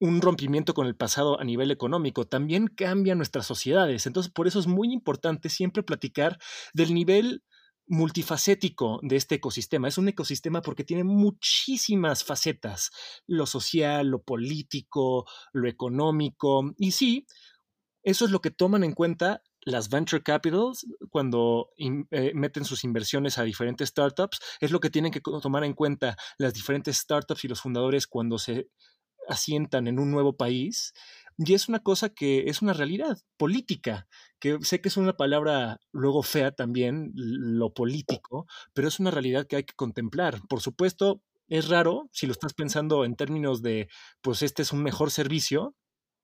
un 0.00 0.20
rompimiento 0.20 0.74
con 0.74 0.86
el 0.86 0.96
pasado 0.96 1.40
a 1.40 1.44
nivel 1.44 1.70
económico, 1.70 2.26
también 2.26 2.68
cambia 2.68 3.14
nuestras 3.14 3.46
sociedades. 3.46 4.06
Entonces, 4.06 4.32
por 4.32 4.46
eso 4.46 4.60
es 4.60 4.66
muy 4.66 4.92
importante 4.92 5.48
siempre 5.48 5.82
platicar 5.82 6.38
del 6.72 6.94
nivel 6.94 7.42
multifacético 7.88 9.00
de 9.02 9.16
este 9.16 9.36
ecosistema. 9.36 9.88
Es 9.88 9.98
un 9.98 10.08
ecosistema 10.08 10.62
porque 10.62 10.84
tiene 10.84 11.04
muchísimas 11.04 12.22
facetas, 12.22 12.90
lo 13.26 13.46
social, 13.46 14.08
lo 14.08 14.22
político, 14.22 15.26
lo 15.52 15.68
económico. 15.68 16.74
Y 16.78 16.92
sí, 16.92 17.26
eso 18.02 18.24
es 18.26 18.30
lo 18.30 18.40
que 18.40 18.50
toman 18.50 18.84
en 18.84 18.92
cuenta 18.92 19.42
las 19.62 19.88
venture 19.90 20.22
capitals 20.22 20.86
cuando 21.10 21.70
eh, 21.76 22.32
meten 22.34 22.64
sus 22.64 22.84
inversiones 22.84 23.38
a 23.38 23.42
diferentes 23.42 23.88
startups. 23.88 24.38
Es 24.60 24.70
lo 24.70 24.80
que 24.80 24.90
tienen 24.90 25.12
que 25.12 25.20
tomar 25.20 25.64
en 25.64 25.74
cuenta 25.74 26.16
las 26.38 26.54
diferentes 26.54 26.96
startups 26.98 27.44
y 27.44 27.48
los 27.48 27.60
fundadores 27.60 28.06
cuando 28.06 28.38
se 28.38 28.68
asientan 29.28 29.86
en 29.86 29.98
un 29.98 30.10
nuevo 30.10 30.36
país. 30.36 30.92
Y 31.38 31.54
es 31.54 31.68
una 31.68 31.78
cosa 31.78 32.08
que 32.08 32.48
es 32.48 32.62
una 32.62 32.72
realidad 32.72 33.18
política, 33.36 34.08
que 34.40 34.58
sé 34.62 34.80
que 34.80 34.88
es 34.88 34.96
una 34.96 35.16
palabra 35.16 35.78
luego 35.92 36.22
fea 36.24 36.50
también, 36.50 37.12
lo 37.14 37.72
político, 37.72 38.46
pero 38.74 38.88
es 38.88 38.98
una 38.98 39.12
realidad 39.12 39.46
que 39.46 39.56
hay 39.56 39.64
que 39.64 39.74
contemplar. 39.74 40.40
Por 40.48 40.60
supuesto, 40.60 41.22
es 41.48 41.68
raro 41.68 42.08
si 42.12 42.26
lo 42.26 42.32
estás 42.32 42.54
pensando 42.54 43.04
en 43.04 43.14
términos 43.14 43.62
de, 43.62 43.88
pues 44.20 44.42
este 44.42 44.62
es 44.62 44.72
un 44.72 44.82
mejor 44.82 45.12
servicio, 45.12 45.76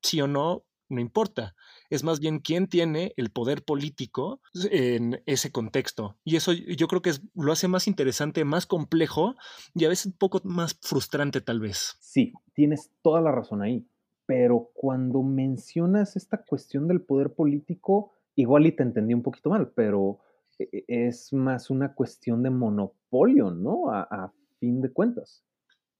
sí 0.02 0.20
o 0.20 0.26
no, 0.26 0.64
no 0.88 1.00
importa. 1.00 1.54
Es 1.90 2.04
más 2.04 2.20
bien 2.20 2.38
quién 2.38 2.68
tiene 2.68 3.12
el 3.16 3.30
poder 3.30 3.64
político 3.64 4.40
en 4.70 5.22
ese 5.26 5.50
contexto. 5.50 6.16
Y 6.24 6.36
eso 6.36 6.52
yo 6.52 6.88
creo 6.88 7.02
que 7.02 7.12
lo 7.34 7.52
hace 7.52 7.68
más 7.68 7.86
interesante, 7.86 8.44
más 8.44 8.66
complejo 8.66 9.34
y 9.74 9.84
a 9.84 9.88
veces 9.88 10.06
un 10.06 10.12
poco 10.12 10.40
más 10.44 10.78
frustrante 10.80 11.40
tal 11.40 11.60
vez. 11.60 11.96
Sí, 12.00 12.32
tienes 12.54 12.90
toda 13.02 13.20
la 13.20 13.32
razón 13.32 13.62
ahí. 13.62 13.86
Pero 14.26 14.70
cuando 14.74 15.22
mencionas 15.22 16.16
esta 16.16 16.42
cuestión 16.42 16.88
del 16.88 17.02
poder 17.02 17.34
político, 17.34 18.12
igual 18.36 18.66
y 18.66 18.72
te 18.72 18.82
entendí 18.82 19.12
un 19.12 19.22
poquito 19.22 19.50
mal, 19.50 19.70
pero 19.74 20.20
e, 20.58 20.84
e, 20.88 21.06
es 21.08 21.32
más 21.32 21.68
una 21.68 21.94
cuestión 21.94 22.42
de 22.42 22.50
monopolio, 22.50 23.50
¿no? 23.50 23.90
A, 23.90 24.02
a 24.02 24.32
fin 24.58 24.80
de 24.80 24.90
cuentas. 24.90 25.44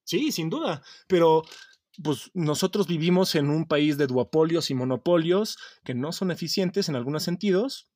Sí, 0.05 0.33
sin 0.33 0.51
duda. 0.51 0.83
Pero 1.07 1.43
pues 2.03 2.31
nosotros 2.35 2.87
vivimos 2.87 3.35
en 3.35 3.51
un 3.51 3.67
país 3.67 3.97
de 3.99 4.07
duopolios 4.07 4.71
y 4.71 4.75
monopolios 4.75 5.57
que 5.85 5.95
no 5.95 6.13
son 6.13 6.31
eficientes 6.31 6.89
en 6.89 6.97
algunos 6.97 7.23
sentidos, 7.23 7.89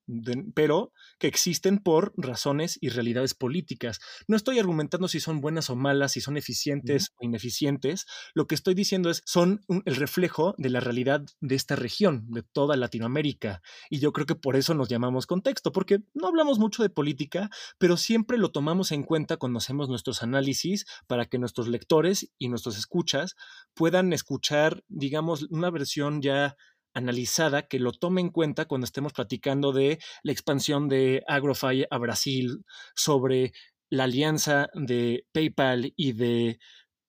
pero 0.55 0.93
que 1.19 1.27
existen 1.27 1.79
por 1.79 2.13
razones 2.17 2.79
y 2.81 2.89
realidades 2.89 3.35
políticas. 3.35 4.01
No 4.27 4.37
estoy 4.37 4.59
argumentando 4.59 5.09
si 5.09 5.21
son 5.21 5.41
buenas 5.41 5.71
o 5.71 5.77
malas, 5.77 6.13
si 6.13 6.21
son 6.21 6.37
eficientes 6.37 7.13
o 7.17 7.25
ineficientes. 7.25 8.07
Lo 8.35 8.47
que 8.47 8.55
estoy 8.55 8.75
diciendo 8.75 9.11
es, 9.11 9.23
son 9.25 9.61
el 9.85 9.97
reflejo 9.97 10.55
de 10.59 10.71
la 10.71 10.81
realidad 10.81 11.23
de 11.41 11.55
esta 11.55 11.77
región, 11.77 12.27
de 12.31 12.43
toda 12.43 12.77
Latinoamérica. 12.77 13.63
Y 13.91 13.99
yo 13.99 14.13
creo 14.13 14.27
que 14.27 14.35
por 14.35 14.57
eso 14.57 14.75
nos 14.75 14.89
llamamos 14.89 15.27
contexto, 15.27 15.73
porque 15.73 16.01
no 16.15 16.29
hablamos 16.29 16.59
mucho 16.59 16.83
de 16.83 16.91
política, 16.91 17.51
pero 17.79 17.97
siempre 17.97 18.39
lo 18.39 18.51
tomamos 18.51 18.93
en 18.93 19.03
cuenta 19.03 19.37
cuando 19.37 19.59
hacemos 19.59 19.89
nuestros 19.89 20.23
análisis 20.23 20.87
para 21.07 21.27
que 21.27 21.39
nuestros 21.39 21.69
lectores 21.69 22.31
y 22.39 22.49
nuestros 22.49 22.79
escuchas 22.79 23.37
puedan 23.75 24.13
escuchar, 24.13 24.85
digamos, 24.89 25.47
una 25.51 25.71
versión 25.71 26.23
ya 26.23 26.57
analizada 26.95 27.69
que 27.69 27.79
lo 27.79 27.93
tome 27.93 28.21
en 28.21 28.31
cuenta 28.31 28.67
cuando 28.67 28.85
estemos 28.85 29.13
platicando 29.13 29.73
de 29.73 29.99
la 30.23 30.33
expansión 30.33 30.89
de 30.89 31.23
AgroFi 31.27 31.87
a 31.91 31.99
Brasil, 31.99 32.65
sobre 32.95 33.53
la 33.91 34.05
alianza 34.05 34.69
de 34.75 35.27
PayPal 35.33 35.93
y 35.97 36.13
de 36.13 36.59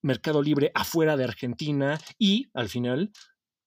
Mercado 0.02 0.42
Libre 0.42 0.72
afuera 0.74 1.18
de 1.18 1.26
Argentina 1.26 2.00
y, 2.18 2.50
al 2.54 2.70
final, 2.70 3.12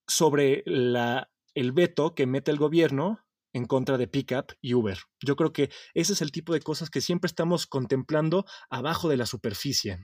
sobre 0.06 0.62
la, 0.66 1.30
el 1.54 1.72
veto 1.72 2.14
que 2.14 2.26
mete 2.26 2.50
el 2.50 2.58
gobierno 2.58 3.18
en 3.52 3.66
contra 3.66 3.98
de 3.98 4.08
Pickup 4.08 4.52
y 4.60 4.74
Uber. 4.74 4.98
Yo 5.20 5.36
creo 5.36 5.52
que 5.52 5.70
ese 5.94 6.14
es 6.14 6.22
el 6.22 6.32
tipo 6.32 6.52
de 6.54 6.60
cosas 6.60 6.90
que 6.90 7.00
siempre 7.00 7.26
estamos 7.26 7.66
contemplando 7.66 8.46
abajo 8.70 9.08
de 9.08 9.18
la 9.18 9.26
superficie. 9.26 9.98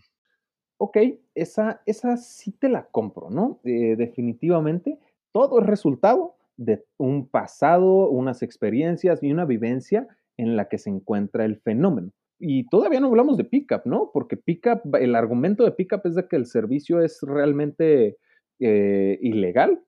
Ok, 0.77 0.99
esa, 1.35 1.83
esa 1.87 2.17
sí 2.17 2.53
te 2.53 2.69
la 2.69 2.89
compro, 2.91 3.31
¿no? 3.31 3.61
Eh, 3.65 3.97
definitivamente, 3.97 5.01
todo 5.39 5.61
es 5.61 5.67
resultado 5.67 6.35
de 6.57 6.85
un 6.97 7.29
pasado, 7.29 8.09
unas 8.09 8.43
experiencias 8.43 9.23
y 9.23 9.31
una 9.31 9.45
vivencia 9.45 10.09
en 10.37 10.57
la 10.57 10.69
que 10.69 10.79
se 10.79 10.91
encuentra 10.91 11.45
el 11.45 11.59
fenómeno. 11.61 12.11
Y 12.41 12.69
todavía 12.69 12.99
no 12.99 13.07
hablamos 13.07 13.37
de 13.37 13.45
Pickup, 13.45 13.83
¿no? 13.85 14.11
Porque 14.13 14.37
Pickup, 14.37 14.97
el 14.97 15.15
argumento 15.15 15.65
de 15.65 15.71
Pickup 15.71 16.07
es 16.07 16.17
de 16.17 16.27
que 16.27 16.35
el 16.35 16.47
servicio 16.47 17.01
es 17.01 17.21
realmente 17.23 18.17
eh, 18.59 19.19
ilegal, 19.23 19.81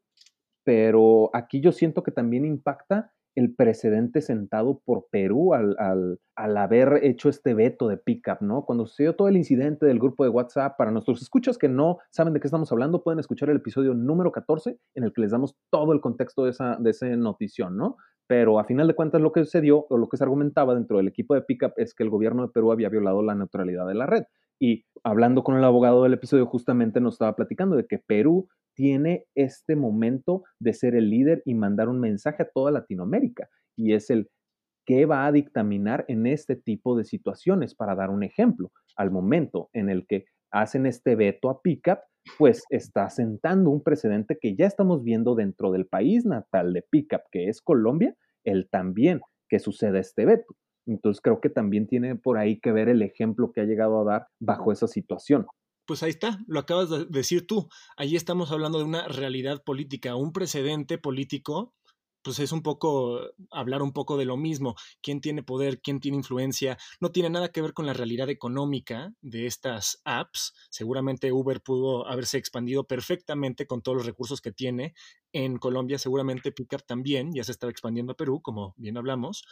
pero 0.63 1.31
aquí 1.33 1.61
yo 1.61 1.73
siento 1.73 2.05
que 2.05 2.13
también 2.13 2.45
impacta 2.45 3.13
el 3.35 3.55
precedente 3.55 4.21
sentado 4.21 4.81
por 4.85 5.07
Perú 5.11 5.55
al, 5.55 5.77
al, 5.79 6.57
haber 6.57 7.01
hecho 7.03 7.29
este 7.29 7.55
veto 7.55 7.89
de 7.89 7.97
pickup, 7.97 8.41
¿no? 8.41 8.65
Cuando 8.65 8.87
sucedió 8.87 9.15
todo 9.15 9.29
el 9.29 9.37
incidente 9.37 9.87
del 9.87 9.99
grupo 9.99 10.25
de 10.25 10.31
WhatsApp, 10.31 10.77
para 10.77 10.91
nuestros 10.91 11.23
escuchas 11.23 11.59
que 11.59 11.69
no 11.69 11.99
saben 12.11 12.33
de 12.33 12.41
qué 12.41 12.49
estamos 12.49 12.73
hablando, 12.73 13.03
pueden 13.03 13.21
escuchar 13.21 13.51
el 13.51 13.57
episodio 13.59 13.95
número 13.95 14.33
14 14.33 14.79
en 14.95 15.05
el 15.05 15.13
que 15.13 15.21
les 15.21 15.31
damos 15.31 15.57
todo 15.71 15.93
el 15.93 16.01
contexto 16.01 16.45
de 16.45 16.51
esa, 16.51 16.77
de 16.81 16.91
esa 16.91 17.07
notición, 17.17 17.77
¿no? 17.77 17.97
Pero 18.27 18.59
a 18.59 18.65
final 18.65 18.87
de 18.87 18.95
cuentas 18.95 19.21
lo 19.21 19.33
que 19.33 19.45
sucedió 19.45 19.87
o 19.89 19.97
lo 19.97 20.09
que 20.09 20.17
se 20.17 20.25
argumentaba 20.25 20.75
dentro 20.75 20.99
del 20.99 21.09
equipo 21.09 21.35
de 21.35 21.43
pickup 21.43 21.73
es 21.77 21.95
que 21.95 22.05
el 22.05 22.11
gobierno 22.11 22.43
de 22.43 22.53
Perú 22.53 22.73
había 22.73 22.89
violado 22.89 23.23
la 23.23 23.35
neutralidad 23.35 23.87
de 23.87 23.95
la 23.95 24.07
red. 24.07 24.25
Y 24.61 24.85
hablando 25.03 25.43
con 25.43 25.57
el 25.57 25.65
abogado 25.65 26.03
del 26.03 26.13
episodio, 26.13 26.47
justamente 26.47 27.01
nos 27.01 27.15
estaba 27.15 27.35
platicando 27.35 27.77
de 27.77 27.87
que 27.87 27.99
Perú 27.99 28.49
tiene 28.81 29.27
este 29.35 29.77
momento 29.77 30.43
de 30.59 30.73
ser 30.73 30.95
el 30.95 31.11
líder 31.11 31.43
y 31.45 31.53
mandar 31.53 31.91
un 31.91 32.01
mensaje 32.01 32.45
a 32.45 32.49
toda 32.49 32.71
Latinoamérica. 32.71 33.51
Y 33.77 33.93
es 33.93 34.09
el 34.09 34.31
qué 34.87 35.05
va 35.05 35.27
a 35.27 35.33
dictaminar 35.33 36.07
en 36.09 36.27
este 36.27 36.57
tipo 36.57 36.97
de 36.97 37.05
situaciones. 37.05 37.75
Para 37.75 37.95
dar 37.95 38.09
un 38.09 38.23
ejemplo, 38.23 38.73
al 38.97 39.11
momento 39.11 39.69
en 39.75 39.91
el 39.91 40.07
que 40.07 40.25
hacen 40.51 40.87
este 40.87 41.15
veto 41.15 41.51
a 41.51 41.61
Pickup, 41.61 41.99
pues 42.39 42.65
está 42.71 43.11
sentando 43.11 43.69
un 43.69 43.83
precedente 43.83 44.39
que 44.41 44.57
ya 44.57 44.65
estamos 44.65 45.05
viendo 45.05 45.35
dentro 45.35 45.73
del 45.73 45.87
país 45.87 46.25
natal 46.25 46.73
de 46.73 46.83
Pickup, 46.91 47.25
que 47.31 47.51
es 47.51 47.61
Colombia, 47.61 48.17
el 48.45 48.71
también 48.71 49.21
que 49.51 49.59
suceda 49.59 49.99
este 49.99 50.25
veto. 50.25 50.57
Entonces 50.87 51.21
creo 51.21 51.43
que 51.43 51.51
también 51.51 51.87
tiene 51.87 52.17
por 52.17 52.39
ahí 52.39 52.59
que 52.59 52.73
ver 52.73 52.89
el 52.89 53.03
ejemplo 53.03 53.53
que 53.53 53.61
ha 53.61 53.65
llegado 53.65 54.01
a 54.01 54.11
dar 54.11 54.27
bajo 54.41 54.73
esa 54.73 54.87
situación. 54.87 55.45
Pues 55.91 56.05
ahí 56.05 56.11
está, 56.11 56.39
lo 56.47 56.61
acabas 56.61 56.89
de 56.89 57.05
decir 57.07 57.49
tú. 57.49 57.69
Ahí 57.97 58.15
estamos 58.15 58.53
hablando 58.53 58.79
de 58.79 58.85
una 58.85 59.09
realidad 59.09 59.65
política, 59.65 60.15
un 60.15 60.33
precedente 60.33 60.99
político 60.99 61.75
pues 62.23 62.39
es 62.39 62.53
un 62.53 62.63
poco 62.63 63.19
hablar 63.51 63.83
un 63.83 63.93
poco 63.93 64.17
de 64.17 64.25
lo 64.25 64.37
mismo, 64.37 64.77
quién 65.03 65.21
tiene 65.21 65.43
poder, 65.43 65.81
quién 65.81 65.99
tiene 65.99 66.19
influencia, 66.19 66.79
no 67.01 67.11
tiene 67.11 67.29
nada 67.29 67.51
que 67.51 67.61
ver 67.61 67.75
con 67.75 67.87
la 67.87 67.93
realidad 67.93 68.31
económica 68.31 69.13
de 69.21 69.47
estas 69.47 70.01
apps. 70.05 70.55
Seguramente 70.71 71.33
Uber 71.33 71.61
pudo 71.61 72.07
haberse 72.07 72.39
expandido 72.39 72.85
perfectamente 72.85 73.67
con 73.67 73.83
todos 73.83 73.97
los 73.97 74.07
recursos 74.07 74.41
que 74.41 74.53
tiene 74.53 74.95
en 75.33 75.59
Colombia, 75.59 75.99
seguramente 75.99 76.53
Pickup 76.53 76.87
también, 76.87 77.33
ya 77.35 77.43
se 77.43 77.51
estaba 77.51 77.73
expandiendo 77.73 78.13
a 78.13 78.17
Perú, 78.17 78.41
como 78.41 78.75
bien 78.77 78.97
hablamos, 78.97 79.43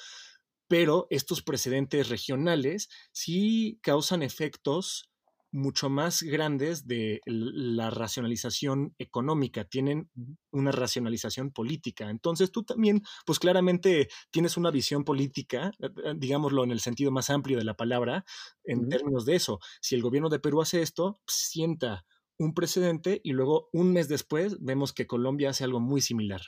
pero 0.68 1.08
estos 1.10 1.42
precedentes 1.42 2.08
regionales 2.08 2.90
sí 3.10 3.80
causan 3.82 4.22
efectos 4.22 5.10
mucho 5.50 5.88
más 5.88 6.22
grandes 6.22 6.86
de 6.86 7.20
la 7.24 7.90
racionalización 7.90 8.94
económica, 8.98 9.64
tienen 9.64 10.10
una 10.50 10.72
racionalización 10.72 11.50
política. 11.50 12.10
Entonces 12.10 12.52
tú 12.52 12.64
también, 12.64 13.02
pues 13.24 13.38
claramente 13.38 14.08
tienes 14.30 14.56
una 14.56 14.70
visión 14.70 15.04
política, 15.04 15.72
eh, 15.80 15.88
eh, 16.04 16.14
digámoslo 16.16 16.64
en 16.64 16.70
el 16.70 16.80
sentido 16.80 17.10
más 17.10 17.30
amplio 17.30 17.58
de 17.58 17.64
la 17.64 17.74
palabra, 17.74 18.24
en 18.64 18.88
términos 18.88 19.24
de 19.24 19.36
eso. 19.36 19.58
Si 19.80 19.94
el 19.94 20.02
gobierno 20.02 20.28
de 20.28 20.40
Perú 20.40 20.60
hace 20.60 20.82
esto, 20.82 21.20
sienta 21.26 22.04
un 22.38 22.54
precedente 22.54 23.20
y 23.24 23.32
luego 23.32 23.68
un 23.72 23.92
mes 23.92 24.08
después 24.08 24.62
vemos 24.62 24.92
que 24.92 25.06
Colombia 25.06 25.50
hace 25.50 25.64
algo 25.64 25.80
muy 25.80 26.00
similar. 26.00 26.40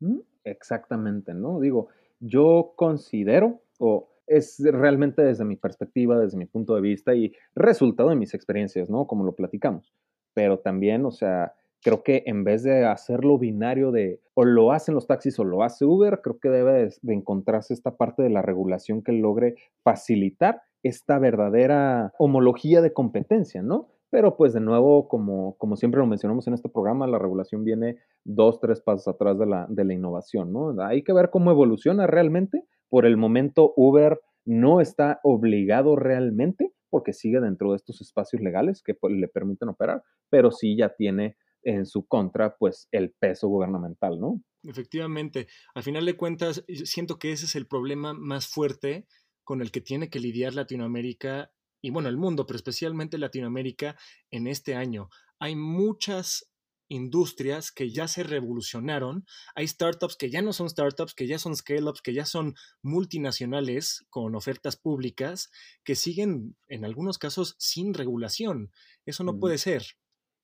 Mm, 0.00 0.20
exactamente, 0.44 1.32
¿no? 1.32 1.60
Digo, 1.60 1.88
yo 2.20 2.74
considero, 2.76 3.62
o 3.78 4.15
es 4.26 4.60
realmente 4.60 5.22
desde 5.22 5.44
mi 5.44 5.56
perspectiva, 5.56 6.18
desde 6.18 6.38
mi 6.38 6.46
punto 6.46 6.74
de 6.74 6.80
vista 6.80 7.14
y 7.14 7.32
resultado 7.54 8.10
de 8.10 8.16
mis 8.16 8.34
experiencias, 8.34 8.90
¿no? 8.90 9.06
Como 9.06 9.24
lo 9.24 9.34
platicamos. 9.34 9.94
Pero 10.34 10.58
también, 10.58 11.04
o 11.06 11.10
sea, 11.10 11.54
creo 11.82 12.02
que 12.02 12.24
en 12.26 12.44
vez 12.44 12.62
de 12.62 12.84
hacerlo 12.84 13.38
binario 13.38 13.92
de 13.92 14.20
o 14.34 14.44
lo 14.44 14.72
hacen 14.72 14.94
los 14.94 15.06
taxis 15.06 15.38
o 15.38 15.44
lo 15.44 15.62
hace 15.62 15.84
Uber, 15.84 16.20
creo 16.22 16.38
que 16.40 16.48
debe 16.48 16.90
de 17.00 17.14
encontrarse 17.14 17.72
esta 17.72 17.96
parte 17.96 18.22
de 18.22 18.30
la 18.30 18.42
regulación 18.42 19.02
que 19.02 19.12
logre 19.12 19.54
facilitar 19.82 20.62
esta 20.82 21.18
verdadera 21.18 22.12
homología 22.18 22.80
de 22.80 22.92
competencia, 22.92 23.62
¿no? 23.62 23.88
Pero 24.10 24.36
pues 24.36 24.52
de 24.52 24.60
nuevo, 24.60 25.08
como, 25.08 25.56
como 25.58 25.76
siempre 25.76 26.00
lo 26.00 26.06
mencionamos 26.06 26.46
en 26.46 26.54
este 26.54 26.68
programa, 26.68 27.06
la 27.06 27.18
regulación 27.18 27.64
viene 27.64 27.98
dos, 28.24 28.60
tres 28.60 28.80
pasos 28.80 29.08
atrás 29.08 29.38
de 29.38 29.46
la, 29.46 29.66
de 29.68 29.84
la 29.84 29.94
innovación, 29.94 30.52
¿no? 30.52 30.80
Hay 30.82 31.02
que 31.02 31.12
ver 31.12 31.30
cómo 31.30 31.50
evoluciona 31.50 32.06
realmente. 32.06 32.64
Por 32.88 33.06
el 33.06 33.16
momento, 33.16 33.72
Uber 33.76 34.20
no 34.44 34.80
está 34.80 35.20
obligado 35.22 35.96
realmente 35.96 36.72
porque 36.88 37.12
sigue 37.12 37.40
dentro 37.40 37.70
de 37.70 37.76
estos 37.76 38.00
espacios 38.00 38.40
legales 38.40 38.82
que 38.82 38.94
pues, 38.94 39.12
le 39.12 39.28
permiten 39.28 39.68
operar, 39.68 40.02
pero 40.30 40.50
sí 40.50 40.76
ya 40.76 40.94
tiene 40.94 41.36
en 41.62 41.84
su 41.84 42.06
contra 42.06 42.56
pues 42.56 42.88
el 42.92 43.12
peso 43.18 43.48
gubernamental, 43.48 44.20
¿no? 44.20 44.40
Efectivamente, 44.62 45.48
al 45.74 45.82
final 45.82 46.06
de 46.06 46.16
cuentas, 46.16 46.64
siento 46.84 47.18
que 47.18 47.32
ese 47.32 47.46
es 47.46 47.56
el 47.56 47.66
problema 47.66 48.14
más 48.14 48.46
fuerte 48.46 49.06
con 49.42 49.60
el 49.60 49.70
que 49.72 49.80
tiene 49.80 50.08
que 50.08 50.20
lidiar 50.20 50.54
Latinoamérica 50.54 51.50
y 51.82 51.90
bueno, 51.90 52.08
el 52.08 52.16
mundo, 52.16 52.46
pero 52.46 52.56
especialmente 52.56 53.18
Latinoamérica 53.18 53.96
en 54.30 54.46
este 54.46 54.74
año. 54.74 55.08
Hay 55.38 55.54
muchas 55.54 56.50
industrias 56.88 57.72
que 57.72 57.90
ya 57.90 58.08
se 58.08 58.22
revolucionaron, 58.22 59.24
hay 59.54 59.66
startups 59.66 60.16
que 60.16 60.30
ya 60.30 60.42
no 60.42 60.52
son 60.52 60.68
startups, 60.68 61.14
que 61.14 61.26
ya 61.26 61.38
son 61.38 61.56
scale-ups, 61.56 62.02
que 62.02 62.14
ya 62.14 62.24
son 62.24 62.54
multinacionales 62.82 64.06
con 64.10 64.34
ofertas 64.34 64.76
públicas, 64.76 65.50
que 65.84 65.94
siguen 65.94 66.56
en 66.68 66.84
algunos 66.84 67.18
casos 67.18 67.56
sin 67.58 67.94
regulación. 67.94 68.70
Eso 69.04 69.24
no 69.24 69.38
puede 69.38 69.58
ser. 69.58 69.82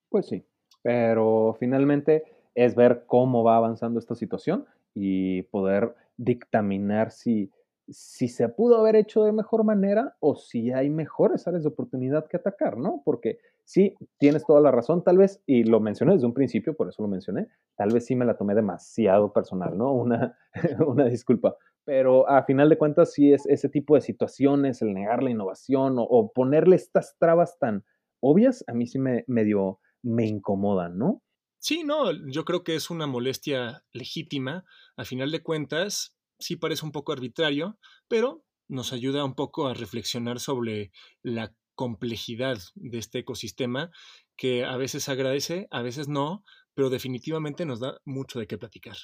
Pues 0.08 0.26
sí, 0.26 0.44
pero 0.82 1.56
finalmente 1.58 2.24
es 2.54 2.74
ver 2.74 3.04
cómo 3.06 3.44
va 3.44 3.56
avanzando 3.56 3.98
esta 3.98 4.14
situación 4.14 4.66
y 4.94 5.42
poder 5.44 5.94
dictaminar 6.16 7.10
si 7.10 7.50
si 7.88 8.28
se 8.28 8.48
pudo 8.48 8.78
haber 8.78 8.96
hecho 8.96 9.24
de 9.24 9.32
mejor 9.32 9.64
manera 9.64 10.16
o 10.20 10.36
si 10.36 10.70
hay 10.70 10.88
mejores 10.88 11.46
áreas 11.46 11.62
de 11.62 11.68
oportunidad 11.68 12.26
que 12.26 12.36
atacar, 12.36 12.76
¿no? 12.76 13.02
Porque 13.04 13.38
sí, 13.64 13.94
tienes 14.18 14.44
toda 14.44 14.60
la 14.60 14.70
razón, 14.70 15.04
tal 15.04 15.18
vez, 15.18 15.42
y 15.46 15.64
lo 15.64 15.80
mencioné 15.80 16.14
desde 16.14 16.26
un 16.26 16.34
principio, 16.34 16.74
por 16.74 16.88
eso 16.88 17.02
lo 17.02 17.08
mencioné, 17.08 17.48
tal 17.76 17.92
vez 17.92 18.06
sí 18.06 18.16
me 18.16 18.24
la 18.24 18.36
tomé 18.36 18.54
demasiado 18.54 19.32
personal, 19.32 19.76
¿no? 19.76 19.92
Una, 19.92 20.36
una 20.86 21.06
disculpa. 21.06 21.56
Pero 21.84 22.28
a 22.28 22.44
final 22.44 22.68
de 22.68 22.78
cuentas, 22.78 23.12
sí 23.12 23.32
es 23.32 23.46
ese 23.46 23.68
tipo 23.68 23.94
de 23.94 24.00
situaciones, 24.00 24.82
el 24.82 24.94
negar 24.94 25.22
la 25.22 25.30
innovación 25.30 25.96
o, 25.98 26.32
ponerle 26.32 26.76
estas 26.76 27.16
trabas 27.18 27.58
tan 27.58 27.84
obvias, 28.20 28.64
a 28.68 28.72
mí 28.72 28.86
sí 28.86 28.98
me 28.98 29.24
medio 29.26 29.80
me 30.02 30.26
incomodan, 30.26 30.98
¿no? 30.98 31.22
Sí, 31.58 31.84
no, 31.84 32.10
yo 32.28 32.44
creo 32.44 32.64
que 32.64 32.74
es 32.74 32.90
una 32.90 33.06
molestia 33.06 33.84
legítima. 33.92 34.64
A 34.96 35.04
final 35.04 35.30
de 35.30 35.42
cuentas, 35.42 36.16
sí 36.40 36.56
parece 36.56 36.84
un 36.84 36.90
poco 36.90 37.12
arbitrario, 37.12 37.78
pero 38.08 38.44
nos 38.68 38.92
ayuda 38.92 39.24
un 39.24 39.34
poco 39.34 39.68
a 39.68 39.74
reflexionar 39.74 40.40
sobre 40.40 40.90
la 41.22 41.54
complejidad 41.74 42.58
de 42.74 42.98
este 42.98 43.20
ecosistema 43.20 43.90
que 44.36 44.64
a 44.64 44.76
veces 44.76 45.08
agradece, 45.08 45.68
a 45.70 45.82
veces 45.82 46.08
no, 46.08 46.44
pero 46.74 46.90
definitivamente 46.90 47.66
nos 47.66 47.80
da 47.80 47.98
mucho 48.04 48.38
de 48.38 48.46
qué 48.46 48.58
platicar. 48.58 48.96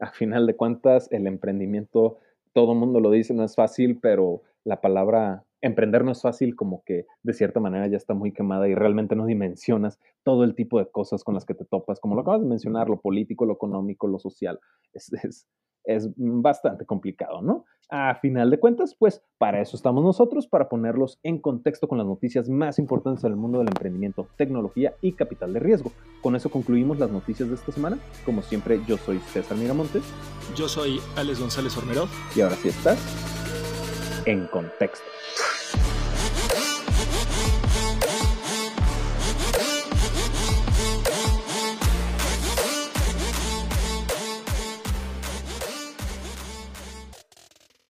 A 0.00 0.12
final 0.12 0.46
de 0.46 0.56
cuentas, 0.56 1.08
el 1.10 1.26
emprendimiento, 1.26 2.18
todo 2.52 2.72
el 2.72 2.78
mundo 2.78 3.00
lo 3.00 3.10
dice, 3.10 3.34
no 3.34 3.44
es 3.44 3.54
fácil, 3.54 3.98
pero 4.00 4.42
la 4.64 4.80
palabra 4.80 5.44
emprender 5.60 6.04
no 6.04 6.12
es 6.12 6.22
fácil, 6.22 6.54
como 6.54 6.82
que 6.84 7.06
de 7.22 7.32
cierta 7.32 7.60
manera 7.60 7.86
ya 7.88 7.96
está 7.96 8.14
muy 8.14 8.32
quemada 8.32 8.68
y 8.68 8.74
realmente 8.74 9.16
no 9.16 9.26
dimensionas 9.26 9.98
todo 10.22 10.44
el 10.44 10.54
tipo 10.54 10.78
de 10.78 10.90
cosas 10.90 11.24
con 11.24 11.34
las 11.34 11.44
que 11.44 11.54
te 11.54 11.64
topas, 11.64 12.00
como 12.00 12.14
lo 12.14 12.20
acabas 12.20 12.42
de 12.42 12.46
mencionar, 12.46 12.88
lo 12.88 13.00
político, 13.00 13.44
lo 13.44 13.54
económico, 13.54 14.06
lo 14.06 14.18
social. 14.18 14.60
Es, 14.92 15.12
es, 15.12 15.46
es 15.84 16.08
bastante 16.16 16.84
complicado, 16.84 17.42
¿no? 17.42 17.64
A 17.90 18.14
final 18.16 18.50
de 18.50 18.60
cuentas, 18.60 18.94
pues 18.98 19.22
para 19.38 19.62
eso 19.62 19.74
estamos 19.74 20.04
nosotros, 20.04 20.46
para 20.46 20.68
ponerlos 20.68 21.18
en 21.22 21.38
contexto 21.38 21.88
con 21.88 21.96
las 21.96 22.06
noticias 22.06 22.48
más 22.50 22.78
importantes 22.78 23.22
del 23.22 23.36
mundo 23.36 23.58
del 23.58 23.68
emprendimiento, 23.68 24.28
tecnología 24.36 24.94
y 25.00 25.12
capital 25.12 25.54
de 25.54 25.60
riesgo. 25.60 25.92
Con 26.20 26.36
eso 26.36 26.50
concluimos 26.50 26.98
las 26.98 27.10
noticias 27.10 27.48
de 27.48 27.54
esta 27.54 27.72
semana. 27.72 27.98
Como 28.26 28.42
siempre, 28.42 28.80
yo 28.86 28.98
soy 28.98 29.18
César 29.20 29.56
Miramontes. 29.56 30.02
Yo 30.54 30.68
soy 30.68 31.00
Alex 31.16 31.40
González 31.40 31.78
Ormerov. 31.78 32.08
Y 32.36 32.42
ahora 32.42 32.56
sí 32.56 32.68
estás 32.68 32.98
en 34.26 34.46
contexto. 34.48 35.06